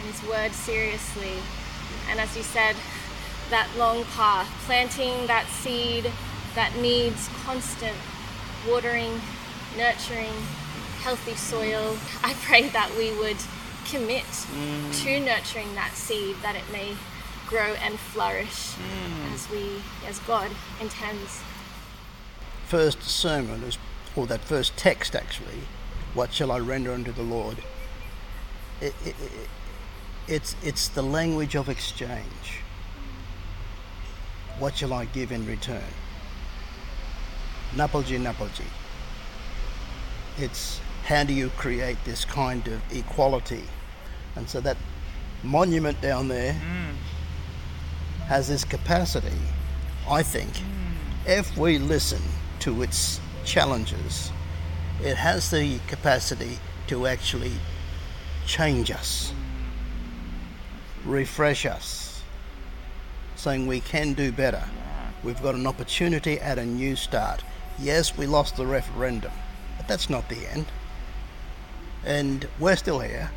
and 0.00 0.12
His 0.12 0.28
word 0.28 0.52
seriously. 0.52 1.38
And 2.10 2.18
as 2.18 2.36
you 2.36 2.42
said, 2.42 2.74
that 3.50 3.68
long 3.76 4.04
path, 4.16 4.48
planting 4.66 5.26
that 5.26 5.46
seed 5.46 6.10
that 6.54 6.74
needs 6.76 7.28
constant 7.44 7.96
watering, 8.68 9.20
nurturing, 9.76 10.32
healthy 11.02 11.34
soil. 11.34 11.96
I 12.22 12.34
pray 12.44 12.68
that 12.68 12.90
we 12.96 13.10
would 13.18 13.36
commit 13.90 14.24
mm. 14.24 15.02
to 15.02 15.20
nurturing 15.20 15.74
that 15.74 15.92
seed 15.94 16.36
that 16.42 16.54
it 16.54 16.62
may 16.70 16.94
grow 17.48 17.74
and 17.84 17.98
flourish 17.98 18.74
mm. 18.76 19.34
as 19.34 19.50
we 19.50 19.82
as 20.06 20.18
God 20.20 20.50
intends. 20.80 21.40
First 22.68 23.02
sermon 23.02 23.62
is, 23.64 23.78
or 24.14 24.26
that 24.28 24.40
first 24.40 24.76
text 24.76 25.16
actually, 25.16 25.62
what 26.14 26.32
shall 26.32 26.52
I 26.52 26.60
render 26.60 26.92
unto 26.92 27.12
the 27.12 27.22
Lord? 27.22 27.58
It, 28.80 28.94
it, 29.04 29.16
it, 29.20 29.48
it's 30.28 30.54
it's 30.62 30.88
the 30.88 31.02
language 31.02 31.56
of 31.56 31.68
exchange. 31.68 32.62
What 34.58 34.76
shall 34.76 34.92
I 34.92 35.06
give 35.06 35.32
in 35.32 35.44
return? 35.46 35.92
Napalji 37.74 38.20
Napalji. 38.20 38.66
It's 40.38 40.80
how 41.04 41.24
do 41.24 41.32
you 41.32 41.50
create 41.50 41.98
this 42.04 42.24
kind 42.24 42.66
of 42.68 42.80
equality? 42.92 43.64
And 44.36 44.48
so 44.48 44.60
that 44.60 44.76
monument 45.42 46.00
down 46.00 46.28
there 46.28 46.52
mm. 46.52 46.94
has 48.26 48.48
this 48.48 48.64
capacity, 48.64 49.36
I 50.08 50.22
think, 50.22 50.50
mm. 50.52 50.94
if 51.26 51.56
we 51.56 51.78
listen 51.78 52.22
to 52.60 52.82
its 52.82 53.20
challenges, 53.44 54.30
it 55.02 55.16
has 55.16 55.50
the 55.50 55.78
capacity 55.88 56.58
to 56.86 57.06
actually 57.06 57.52
change 58.46 58.90
us, 58.90 59.32
refresh 61.04 61.66
us, 61.66 62.22
saying 63.34 63.66
we 63.66 63.80
can 63.80 64.12
do 64.12 64.30
better. 64.30 64.62
We've 65.24 65.42
got 65.42 65.54
an 65.54 65.66
opportunity 65.66 66.40
at 66.40 66.58
a 66.58 66.64
new 66.64 66.96
start. 66.96 67.42
Yes, 67.78 68.16
we 68.16 68.26
lost 68.26 68.56
the 68.56 68.66
referendum, 68.66 69.32
but 69.76 69.88
that's 69.88 70.10
not 70.10 70.28
the 70.28 70.50
end. 70.52 70.66
And 72.04 72.48
we're 72.58 72.76
still 72.76 72.98
here. 73.00 73.30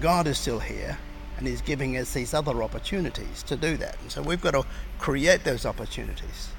God 0.00 0.26
is 0.26 0.38
still 0.38 0.58
here, 0.58 0.98
and 1.38 1.46
He's 1.46 1.60
giving 1.60 1.96
us 1.96 2.12
these 2.12 2.34
other 2.34 2.62
opportunities 2.62 3.42
to 3.44 3.56
do 3.56 3.76
that. 3.78 4.00
And 4.00 4.10
so 4.10 4.22
we've 4.22 4.40
got 4.40 4.52
to 4.52 4.64
create 4.98 5.44
those 5.44 5.64
opportunities. 5.64 6.50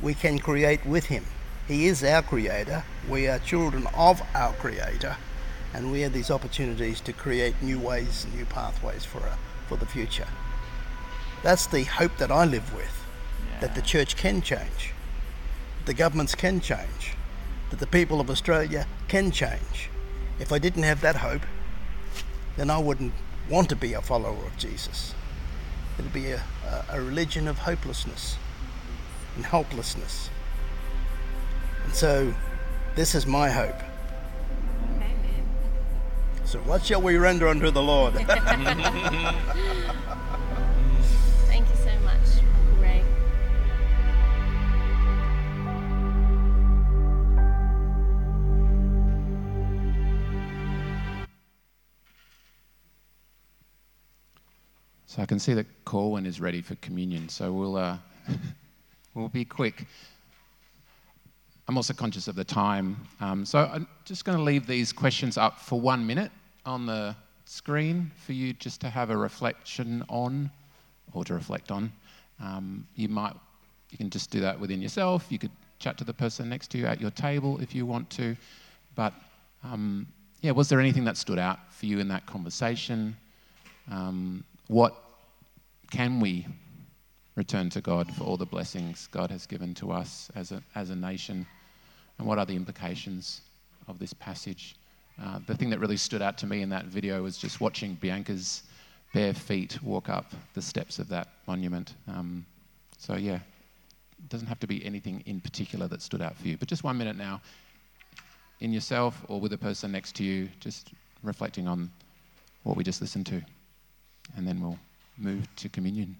We 0.00 0.14
can 0.14 0.38
create 0.38 0.84
with 0.84 1.06
Him. 1.06 1.24
He 1.66 1.86
is 1.86 2.02
our 2.04 2.22
Creator. 2.22 2.84
We 3.08 3.28
are 3.28 3.38
children 3.38 3.86
of 3.94 4.22
our 4.34 4.52
Creator, 4.54 5.16
and 5.74 5.90
we 5.90 6.00
have 6.02 6.12
these 6.12 6.30
opportunities 6.30 7.00
to 7.02 7.12
create 7.12 7.54
new 7.62 7.78
ways, 7.78 8.24
and 8.24 8.34
new 8.34 8.44
pathways 8.46 9.04
for, 9.04 9.20
uh, 9.20 9.36
for 9.68 9.76
the 9.76 9.86
future. 9.86 10.28
That's 11.42 11.66
the 11.66 11.84
hope 11.84 12.16
that 12.18 12.30
I 12.30 12.44
live 12.44 12.74
with 12.74 13.04
that 13.60 13.74
the 13.74 13.82
church 13.82 14.16
can 14.16 14.42
change, 14.42 14.92
the 15.86 15.94
governments 15.94 16.34
can 16.34 16.60
change, 16.60 17.14
that 17.70 17.78
the 17.78 17.86
people 17.86 18.20
of 18.20 18.28
Australia 18.28 18.86
can 19.08 19.30
change. 19.30 19.88
If 20.42 20.50
I 20.50 20.58
didn't 20.58 20.82
have 20.82 21.00
that 21.02 21.14
hope, 21.14 21.42
then 22.56 22.68
I 22.68 22.76
wouldn't 22.76 23.12
want 23.48 23.68
to 23.68 23.76
be 23.76 23.92
a 23.92 24.02
follower 24.02 24.44
of 24.44 24.56
Jesus. 24.58 25.14
It'd 26.00 26.12
be 26.12 26.32
a, 26.32 26.42
a, 26.66 26.84
a 26.94 27.00
religion 27.00 27.46
of 27.46 27.58
hopelessness 27.58 28.36
and 29.36 29.46
helplessness. 29.46 30.30
And 31.84 31.94
so, 31.94 32.34
this 32.96 33.14
is 33.14 33.24
my 33.24 33.50
hope. 33.50 33.80
So, 36.44 36.58
what 36.58 36.84
shall 36.84 37.00
we 37.00 37.18
render 37.18 37.46
unto 37.46 37.70
the 37.70 37.80
Lord? 37.80 38.14
So 55.14 55.20
I 55.20 55.26
can 55.26 55.38
see 55.38 55.52
that 55.52 55.66
Corwin 55.84 56.24
is 56.24 56.40
ready 56.40 56.62
for 56.62 56.74
communion. 56.76 57.28
So 57.28 57.52
we'll 57.52 57.76
uh, 57.76 57.98
we'll 59.14 59.28
be 59.28 59.44
quick. 59.44 59.84
I'm 61.68 61.76
also 61.76 61.92
conscious 61.92 62.28
of 62.28 62.34
the 62.34 62.44
time, 62.44 62.96
um, 63.20 63.44
so 63.44 63.58
I'm 63.58 63.86
just 64.06 64.24
going 64.24 64.38
to 64.38 64.42
leave 64.42 64.66
these 64.66 64.90
questions 64.90 65.36
up 65.36 65.60
for 65.60 65.78
one 65.78 66.06
minute 66.06 66.32
on 66.64 66.86
the 66.86 67.14
screen 67.44 68.10
for 68.24 68.32
you 68.32 68.54
just 68.54 68.80
to 68.80 68.88
have 68.88 69.10
a 69.10 69.16
reflection 69.16 70.02
on, 70.08 70.50
or 71.12 71.26
to 71.26 71.34
reflect 71.34 71.70
on. 71.70 71.92
Um, 72.42 72.86
you 72.96 73.10
might 73.10 73.34
you 73.90 73.98
can 73.98 74.08
just 74.08 74.30
do 74.30 74.40
that 74.40 74.58
within 74.58 74.80
yourself. 74.80 75.26
You 75.28 75.38
could 75.38 75.52
chat 75.78 75.98
to 75.98 76.04
the 76.04 76.14
person 76.14 76.48
next 76.48 76.70
to 76.70 76.78
you 76.78 76.86
at 76.86 77.02
your 77.02 77.10
table 77.10 77.60
if 77.60 77.74
you 77.74 77.84
want 77.84 78.08
to. 78.12 78.34
But 78.94 79.12
um, 79.62 80.06
yeah, 80.40 80.52
was 80.52 80.70
there 80.70 80.80
anything 80.80 81.04
that 81.04 81.18
stood 81.18 81.38
out 81.38 81.70
for 81.70 81.84
you 81.84 81.98
in 81.98 82.08
that 82.08 82.24
conversation? 82.24 83.14
Um, 83.90 84.44
what 84.68 84.94
can 85.90 86.20
we 86.20 86.46
return 87.34 87.70
to 87.70 87.80
God 87.80 88.12
for 88.14 88.24
all 88.24 88.36
the 88.36 88.46
blessings 88.46 89.08
God 89.10 89.30
has 89.30 89.46
given 89.46 89.74
to 89.74 89.92
us 89.92 90.30
as 90.34 90.52
a, 90.52 90.62
as 90.74 90.90
a 90.90 90.96
nation? 90.96 91.46
And 92.18 92.26
what 92.26 92.38
are 92.38 92.46
the 92.46 92.56
implications 92.56 93.42
of 93.88 93.98
this 93.98 94.12
passage? 94.12 94.76
Uh, 95.22 95.40
the 95.46 95.54
thing 95.54 95.70
that 95.70 95.78
really 95.78 95.96
stood 95.96 96.22
out 96.22 96.38
to 96.38 96.46
me 96.46 96.62
in 96.62 96.68
that 96.70 96.86
video 96.86 97.22
was 97.22 97.36
just 97.36 97.60
watching 97.60 97.94
Bianca's 98.00 98.62
bare 99.12 99.34
feet 99.34 99.82
walk 99.82 100.08
up 100.08 100.32
the 100.54 100.62
steps 100.62 100.98
of 100.98 101.08
that 101.08 101.28
monument. 101.46 101.94
Um, 102.08 102.46
so, 102.98 103.16
yeah, 103.16 103.36
it 103.36 104.28
doesn't 104.28 104.46
have 104.46 104.60
to 104.60 104.66
be 104.66 104.84
anything 104.84 105.22
in 105.26 105.40
particular 105.40 105.88
that 105.88 106.00
stood 106.00 106.22
out 106.22 106.36
for 106.36 106.48
you, 106.48 106.56
but 106.56 106.68
just 106.68 106.84
one 106.84 106.96
minute 106.96 107.16
now 107.16 107.40
in 108.60 108.72
yourself 108.72 109.24
or 109.28 109.40
with 109.40 109.52
a 109.52 109.58
person 109.58 109.90
next 109.92 110.14
to 110.16 110.24
you, 110.24 110.48
just 110.60 110.92
reflecting 111.22 111.66
on 111.66 111.90
what 112.62 112.76
we 112.76 112.84
just 112.84 113.00
listened 113.00 113.26
to 113.26 113.42
and 114.36 114.46
then 114.46 114.60
we'll 114.60 114.78
move 115.18 115.46
to 115.56 115.68
communion. 115.68 116.16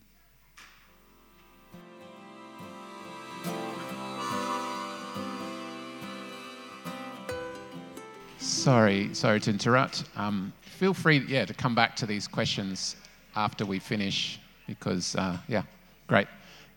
Sorry, 8.38 9.12
sorry 9.15 9.41
to 9.41 9.51
interrupt. 9.51 10.05
Um, 10.17 10.53
feel 10.61 10.95
free, 10.95 11.25
yeah, 11.27 11.45
to 11.45 11.55
come 11.55 11.75
back 11.75 11.97
to 11.97 12.07
these 12.07 12.29
questions 12.29 12.97
after 13.35 13.65
we 13.65 13.79
finish, 13.79 14.38
because 14.67 15.17
uh, 15.17 15.37
yeah, 15.49 15.62
great, 16.07 16.29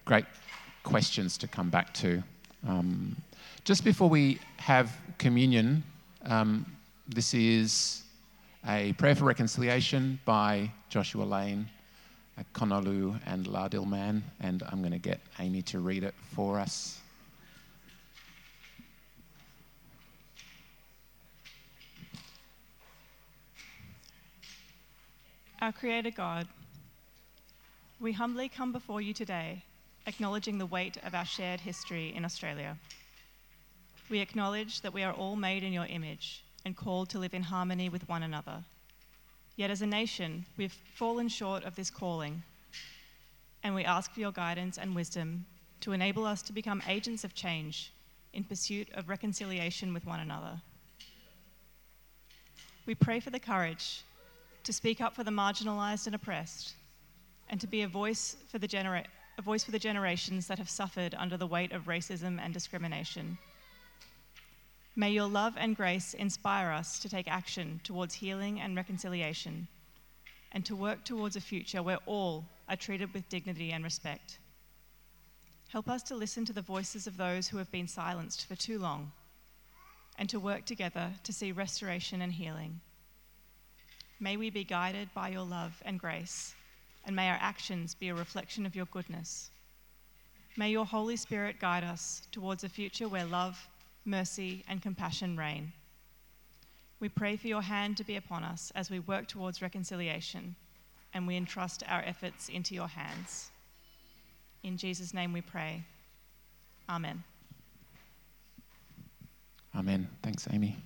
great 0.05 0.25
questions 0.83 1.37
to 1.37 1.47
come 1.47 1.69
back 1.69 1.93
to. 1.95 2.23
Um, 2.67 3.15
just 3.65 3.83
before 3.83 4.09
we 4.09 4.39
have 4.57 4.91
communion, 5.17 5.83
um, 6.25 6.65
this 7.07 7.33
is 7.33 8.04
a 8.67 8.93
prayer 8.93 9.13
for 9.13 9.25
reconciliation 9.25 10.19
by 10.25 10.71
Joshua 10.89 11.23
Lane, 11.23 11.69
Konolu, 12.53 13.19
and 13.25 13.45
Lardil 13.45 13.87
Man, 13.87 14.23
and 14.39 14.63
I'm 14.63 14.79
going 14.79 14.91
to 14.91 14.97
get 14.97 15.21
Amy 15.39 15.61
to 15.63 15.79
read 15.79 16.03
it 16.03 16.15
for 16.33 16.59
us. 16.59 16.99
Our 25.61 25.71
Creator 25.71 26.11
God, 26.11 26.47
we 27.99 28.11
humbly 28.11 28.49
come 28.49 28.71
before 28.71 29.01
you 29.01 29.13
today, 29.13 29.63
acknowledging 30.05 30.57
the 30.57 30.65
weight 30.65 30.97
of 31.05 31.15
our 31.15 31.25
shared 31.25 31.59
history 31.59 32.13
in 32.15 32.25
Australia. 32.25 32.77
We 34.09 34.19
acknowledge 34.19 34.81
that 34.81 34.93
we 34.93 35.03
are 35.03 35.13
all 35.13 35.35
made 35.35 35.63
in 35.63 35.71
your 35.71 35.85
image 35.85 36.44
and 36.65 36.75
called 36.75 37.09
to 37.09 37.19
live 37.19 37.33
in 37.33 37.43
harmony 37.43 37.87
with 37.87 38.09
one 38.09 38.23
another. 38.23 38.63
Yet 39.55 39.71
as 39.71 39.81
a 39.81 39.87
nation, 39.87 40.45
we've 40.57 40.75
fallen 40.95 41.29
short 41.29 41.63
of 41.63 41.75
this 41.75 41.89
calling. 41.89 42.43
and 43.63 43.73
we 43.73 43.83
ask 43.83 44.11
for 44.11 44.19
your 44.19 44.31
guidance 44.31 44.77
and 44.77 44.93
wisdom 44.93 45.43
to 45.81 45.91
enable 45.91 46.23
us 46.23 46.43
to 46.43 46.53
become 46.53 46.83
agents 46.87 47.23
of 47.23 47.33
change 47.33 47.91
in 48.31 48.43
pursuit 48.43 48.87
of 48.93 49.09
reconciliation 49.09 49.91
with 49.91 50.05
one 50.05 50.19
another. 50.19 50.61
We 52.85 52.93
pray 52.93 53.19
for 53.19 53.31
the 53.31 53.39
courage 53.39 54.03
to 54.65 54.71
speak 54.71 55.01
up 55.01 55.15
for 55.15 55.23
the 55.23 55.31
marginalized 55.31 56.05
and 56.05 56.13
oppressed, 56.13 56.73
and 57.49 57.59
to 57.59 57.65
be 57.65 57.81
a 57.81 57.87
voice 57.87 58.35
for 58.51 58.59
the, 58.59 58.67
genera- 58.67 59.05
a 59.39 59.41
voice 59.41 59.63
for 59.63 59.71
the 59.71 59.79
generations 59.79 60.45
that 60.45 60.59
have 60.59 60.69
suffered 60.69 61.15
under 61.17 61.37
the 61.37 61.47
weight 61.47 61.71
of 61.71 61.85
racism 61.85 62.39
and 62.39 62.53
discrimination. 62.53 63.37
May 64.97 65.11
your 65.11 65.27
love 65.27 65.55
and 65.57 65.75
grace 65.75 66.13
inspire 66.13 66.71
us 66.71 66.99
to 66.99 67.09
take 67.09 67.27
action 67.27 67.81
towards 67.83 68.13
healing 68.13 68.61
and 68.61 68.75
reconciliation, 68.77 69.67
and 70.53 70.65
to 70.65 70.75
work 70.75 71.03
towards 71.03 71.35
a 71.35 71.41
future 71.41 71.83
where 71.83 71.99
all 72.05 72.45
are 72.69 72.77
treated 72.77 73.13
with 73.13 73.27
dignity 73.27 73.71
and 73.71 73.83
respect. 73.83 74.39
Help 75.67 75.89
us 75.89 76.01
to 76.03 76.15
listen 76.15 76.45
to 76.45 76.53
the 76.53 76.61
voices 76.61 77.07
of 77.07 77.17
those 77.17 77.49
who 77.49 77.57
have 77.57 77.69
been 77.71 77.87
silenced 77.87 78.45
for 78.45 78.55
too 78.55 78.79
long 78.79 79.11
and 80.17 80.29
to 80.29 80.39
work 80.39 80.65
together 80.65 81.11
to 81.23 81.33
see 81.33 81.51
restoration 81.51 82.21
and 82.21 82.31
healing. 82.31 82.79
May 84.21 84.37
we 84.37 84.49
be 84.49 84.63
guided 84.63 85.13
by 85.13 85.27
your 85.27 85.43
love 85.43 85.81
and 85.83 85.99
grace, 85.99 86.55
and 87.05 87.13
may 87.13 87.29
our 87.29 87.37
actions 87.41 87.93
be 87.95 88.07
a 88.07 88.15
reflection 88.15 88.65
of 88.65 88.77
your 88.77 88.85
goodness. 88.85 89.51
May 90.55 90.71
your 90.71 90.85
Holy 90.85 91.17
Spirit 91.17 91.59
guide 91.59 91.83
us 91.83 92.21
towards 92.31 92.63
a 92.63 92.69
future 92.69 93.09
where 93.09 93.25
love, 93.25 93.67
mercy, 94.05 94.63
and 94.67 94.81
compassion 94.81 95.37
reign. 95.37 95.73
We 96.99 97.09
pray 97.09 97.35
for 97.35 97.47
your 97.47 97.61
hand 97.61 97.97
to 97.97 98.03
be 98.03 98.15
upon 98.15 98.43
us 98.43 98.71
as 98.75 98.89
we 98.89 98.99
work 98.99 99.27
towards 99.27 99.61
reconciliation, 99.61 100.55
and 101.13 101.27
we 101.27 101.35
entrust 101.35 101.83
our 101.87 102.01
efforts 102.05 102.49
into 102.49 102.73
your 102.73 102.87
hands. 102.87 103.51
In 104.63 104.77
Jesus' 104.77 105.13
name 105.13 105.33
we 105.33 105.41
pray. 105.41 105.83
Amen. 106.89 107.23
Amen. 109.75 110.07
Thanks, 110.23 110.47
Amy. 110.51 110.77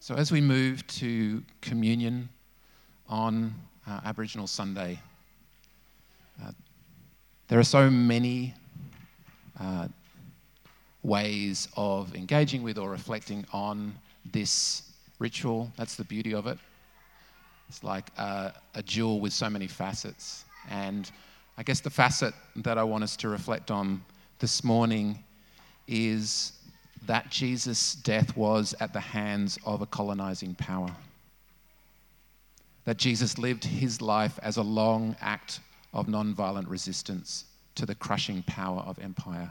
So, 0.00 0.14
as 0.14 0.30
we 0.32 0.40
move 0.40 0.86
to 0.86 1.42
communion 1.60 2.28
on 3.08 3.54
uh, 3.86 4.00
Aboriginal 4.04 4.46
Sunday, 4.46 5.00
uh, 6.42 6.50
there 7.48 7.58
are 7.58 7.64
so 7.64 7.88
many 7.88 8.54
uh, 9.60 9.88
ways 11.06 11.68
of 11.76 12.14
engaging 12.14 12.62
with 12.62 12.78
or 12.78 12.90
reflecting 12.90 13.46
on 13.52 13.94
this 14.32 14.82
ritual. 15.18 15.70
That's 15.76 15.94
the 15.94 16.04
beauty 16.04 16.34
of 16.34 16.46
it. 16.46 16.58
It's 17.68 17.82
like 17.84 18.10
a, 18.18 18.52
a 18.74 18.82
jewel 18.82 19.20
with 19.20 19.32
so 19.32 19.48
many 19.48 19.66
facets. 19.66 20.44
And 20.68 21.10
I 21.56 21.62
guess 21.62 21.80
the 21.80 21.90
facet 21.90 22.34
that 22.56 22.76
I 22.76 22.82
want 22.82 23.04
us 23.04 23.16
to 23.18 23.28
reflect 23.28 23.70
on 23.70 24.02
this 24.40 24.64
morning 24.64 25.18
is 25.86 26.52
that 27.06 27.30
Jesus' 27.30 27.94
death 27.94 28.36
was 28.36 28.74
at 28.80 28.92
the 28.92 29.00
hands 29.00 29.58
of 29.64 29.80
a 29.80 29.86
colonizing 29.86 30.54
power. 30.56 30.90
That 32.84 32.96
Jesus 32.96 33.38
lived 33.38 33.64
his 33.64 34.02
life 34.02 34.38
as 34.42 34.56
a 34.56 34.62
long 34.62 35.16
act 35.20 35.60
of 35.92 36.06
nonviolent 36.06 36.68
resistance 36.68 37.44
to 37.76 37.86
the 37.86 37.94
crushing 37.94 38.42
power 38.42 38.80
of 38.80 38.98
empire, 38.98 39.50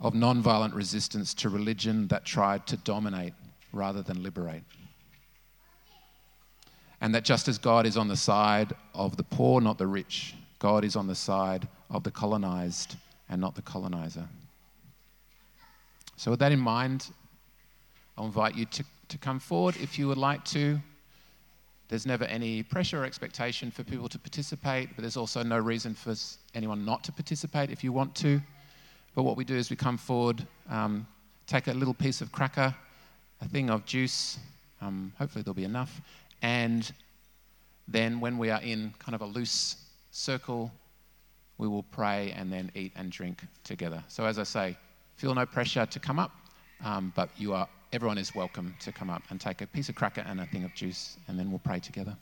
of 0.00 0.14
nonviolent 0.14 0.74
resistance 0.74 1.34
to 1.34 1.48
religion 1.48 2.08
that 2.08 2.24
tried 2.24 2.66
to 2.66 2.76
dominate 2.78 3.34
rather 3.72 4.02
than 4.02 4.22
liberate. 4.22 4.62
And 7.00 7.14
that 7.14 7.24
just 7.24 7.48
as 7.48 7.58
God 7.58 7.86
is 7.86 7.96
on 7.96 8.08
the 8.08 8.16
side 8.16 8.72
of 8.94 9.16
the 9.16 9.22
poor, 9.22 9.60
not 9.60 9.78
the 9.78 9.86
rich, 9.86 10.34
God 10.58 10.84
is 10.84 10.96
on 10.96 11.06
the 11.06 11.14
side 11.14 11.66
of 11.88 12.02
the 12.02 12.10
colonized 12.10 12.96
and 13.28 13.40
not 13.40 13.54
the 13.54 13.62
colonizer. 13.62 14.28
So, 16.16 16.30
with 16.30 16.40
that 16.40 16.52
in 16.52 16.60
mind, 16.60 17.10
I'll 18.18 18.26
invite 18.26 18.54
you 18.54 18.66
to, 18.66 18.84
to 19.08 19.18
come 19.18 19.40
forward 19.40 19.76
if 19.80 19.98
you 19.98 20.08
would 20.08 20.18
like 20.18 20.44
to. 20.46 20.78
There's 21.88 22.04
never 22.06 22.24
any 22.24 22.62
pressure 22.62 23.02
or 23.02 23.04
expectation 23.04 23.70
for 23.70 23.82
people 23.82 24.08
to 24.10 24.18
participate, 24.18 24.90
but 24.94 25.02
there's 25.02 25.16
also 25.16 25.42
no 25.42 25.58
reason 25.58 25.94
for 25.94 26.14
anyone 26.54 26.84
not 26.84 27.02
to 27.04 27.12
participate 27.12 27.70
if 27.70 27.82
you 27.82 27.92
want 27.92 28.14
to. 28.16 28.40
But 29.14 29.24
what 29.24 29.36
we 29.36 29.44
do 29.44 29.56
is 29.56 29.70
we 29.70 29.76
come 29.76 29.98
forward, 29.98 30.46
um, 30.68 31.06
take 31.46 31.66
a 31.66 31.72
little 31.72 31.94
piece 31.94 32.20
of 32.20 32.32
cracker, 32.32 32.74
a 33.40 33.48
thing 33.48 33.70
of 33.70 33.84
juice, 33.84 34.38
um, 34.80 35.12
hopefully 35.18 35.42
there'll 35.42 35.54
be 35.54 35.64
enough, 35.64 36.00
and 36.42 36.90
then 37.88 38.20
when 38.20 38.38
we 38.38 38.50
are 38.50 38.62
in 38.62 38.94
kind 38.98 39.14
of 39.14 39.20
a 39.20 39.26
loose 39.26 39.76
circle, 40.10 40.70
we 41.58 41.68
will 41.68 41.82
pray 41.82 42.32
and 42.32 42.52
then 42.52 42.70
eat 42.74 42.92
and 42.96 43.10
drink 43.10 43.42
together. 43.64 44.02
So, 44.08 44.24
as 44.24 44.38
I 44.38 44.44
say, 44.44 44.76
Feel 45.20 45.34
no 45.34 45.44
pressure 45.44 45.84
to 45.84 46.00
come 46.00 46.18
up, 46.18 46.30
um, 46.82 47.12
but 47.14 47.28
you 47.36 47.52
are, 47.52 47.68
everyone 47.92 48.16
is 48.16 48.34
welcome 48.34 48.74
to 48.80 48.90
come 48.90 49.10
up 49.10 49.22
and 49.28 49.38
take 49.38 49.60
a 49.60 49.66
piece 49.66 49.90
of 49.90 49.94
cracker 49.94 50.24
and 50.26 50.40
a 50.40 50.46
thing 50.46 50.64
of 50.64 50.74
juice, 50.74 51.18
and 51.28 51.38
then 51.38 51.50
we'll 51.50 51.58
pray 51.58 51.78
together. 51.78 52.16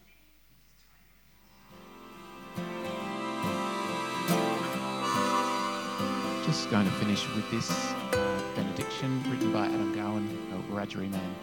Just 6.49 6.71
going 6.71 6.87
to 6.87 6.93
finish 6.93 7.29
with 7.35 7.51
this 7.51 7.71
uh, 7.71 8.41
benediction 8.57 9.23
written 9.31 9.53
by 9.53 9.67
Adam 9.67 9.95
Gowan, 9.95 10.27
a 10.55 10.73
Wiradjuri 10.73 11.11
man, 11.11 11.37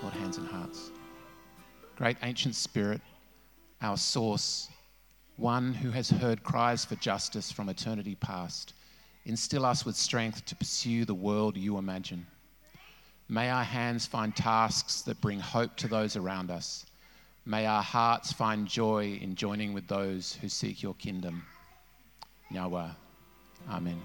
called 0.00 0.12
Hands 0.12 0.36
and 0.36 0.46
Hearts. 0.46 0.92
Great 1.96 2.16
ancient 2.22 2.54
spirit, 2.54 3.00
our 3.82 3.96
source, 3.96 4.68
one 5.34 5.74
who 5.74 5.90
has 5.90 6.08
heard 6.08 6.44
cries 6.44 6.84
for 6.84 6.94
justice 6.94 7.50
from 7.50 7.68
eternity 7.68 8.14
past 8.14 8.74
Instill 9.24 9.66
us 9.66 9.84
with 9.84 9.96
strength 9.96 10.44
to 10.44 10.54
pursue 10.54 11.04
the 11.04 11.12
world 11.12 11.56
you 11.56 11.76
imagine. 11.76 12.24
May 13.28 13.50
our 13.50 13.64
hands 13.64 14.06
find 14.06 14.34
tasks 14.36 15.02
that 15.02 15.20
bring 15.20 15.40
hope 15.40 15.74
to 15.78 15.88
those 15.88 16.14
around 16.14 16.52
us. 16.52 16.86
May 17.46 17.66
our 17.66 17.82
hearts 17.82 18.32
find 18.32 18.68
joy 18.68 19.18
in 19.20 19.34
joining 19.34 19.72
with 19.72 19.88
those 19.88 20.34
who 20.40 20.48
seek 20.48 20.84
your 20.84 20.94
kingdom. 20.94 21.42
Yahweh. 22.48 22.90
Amen. 23.68 24.00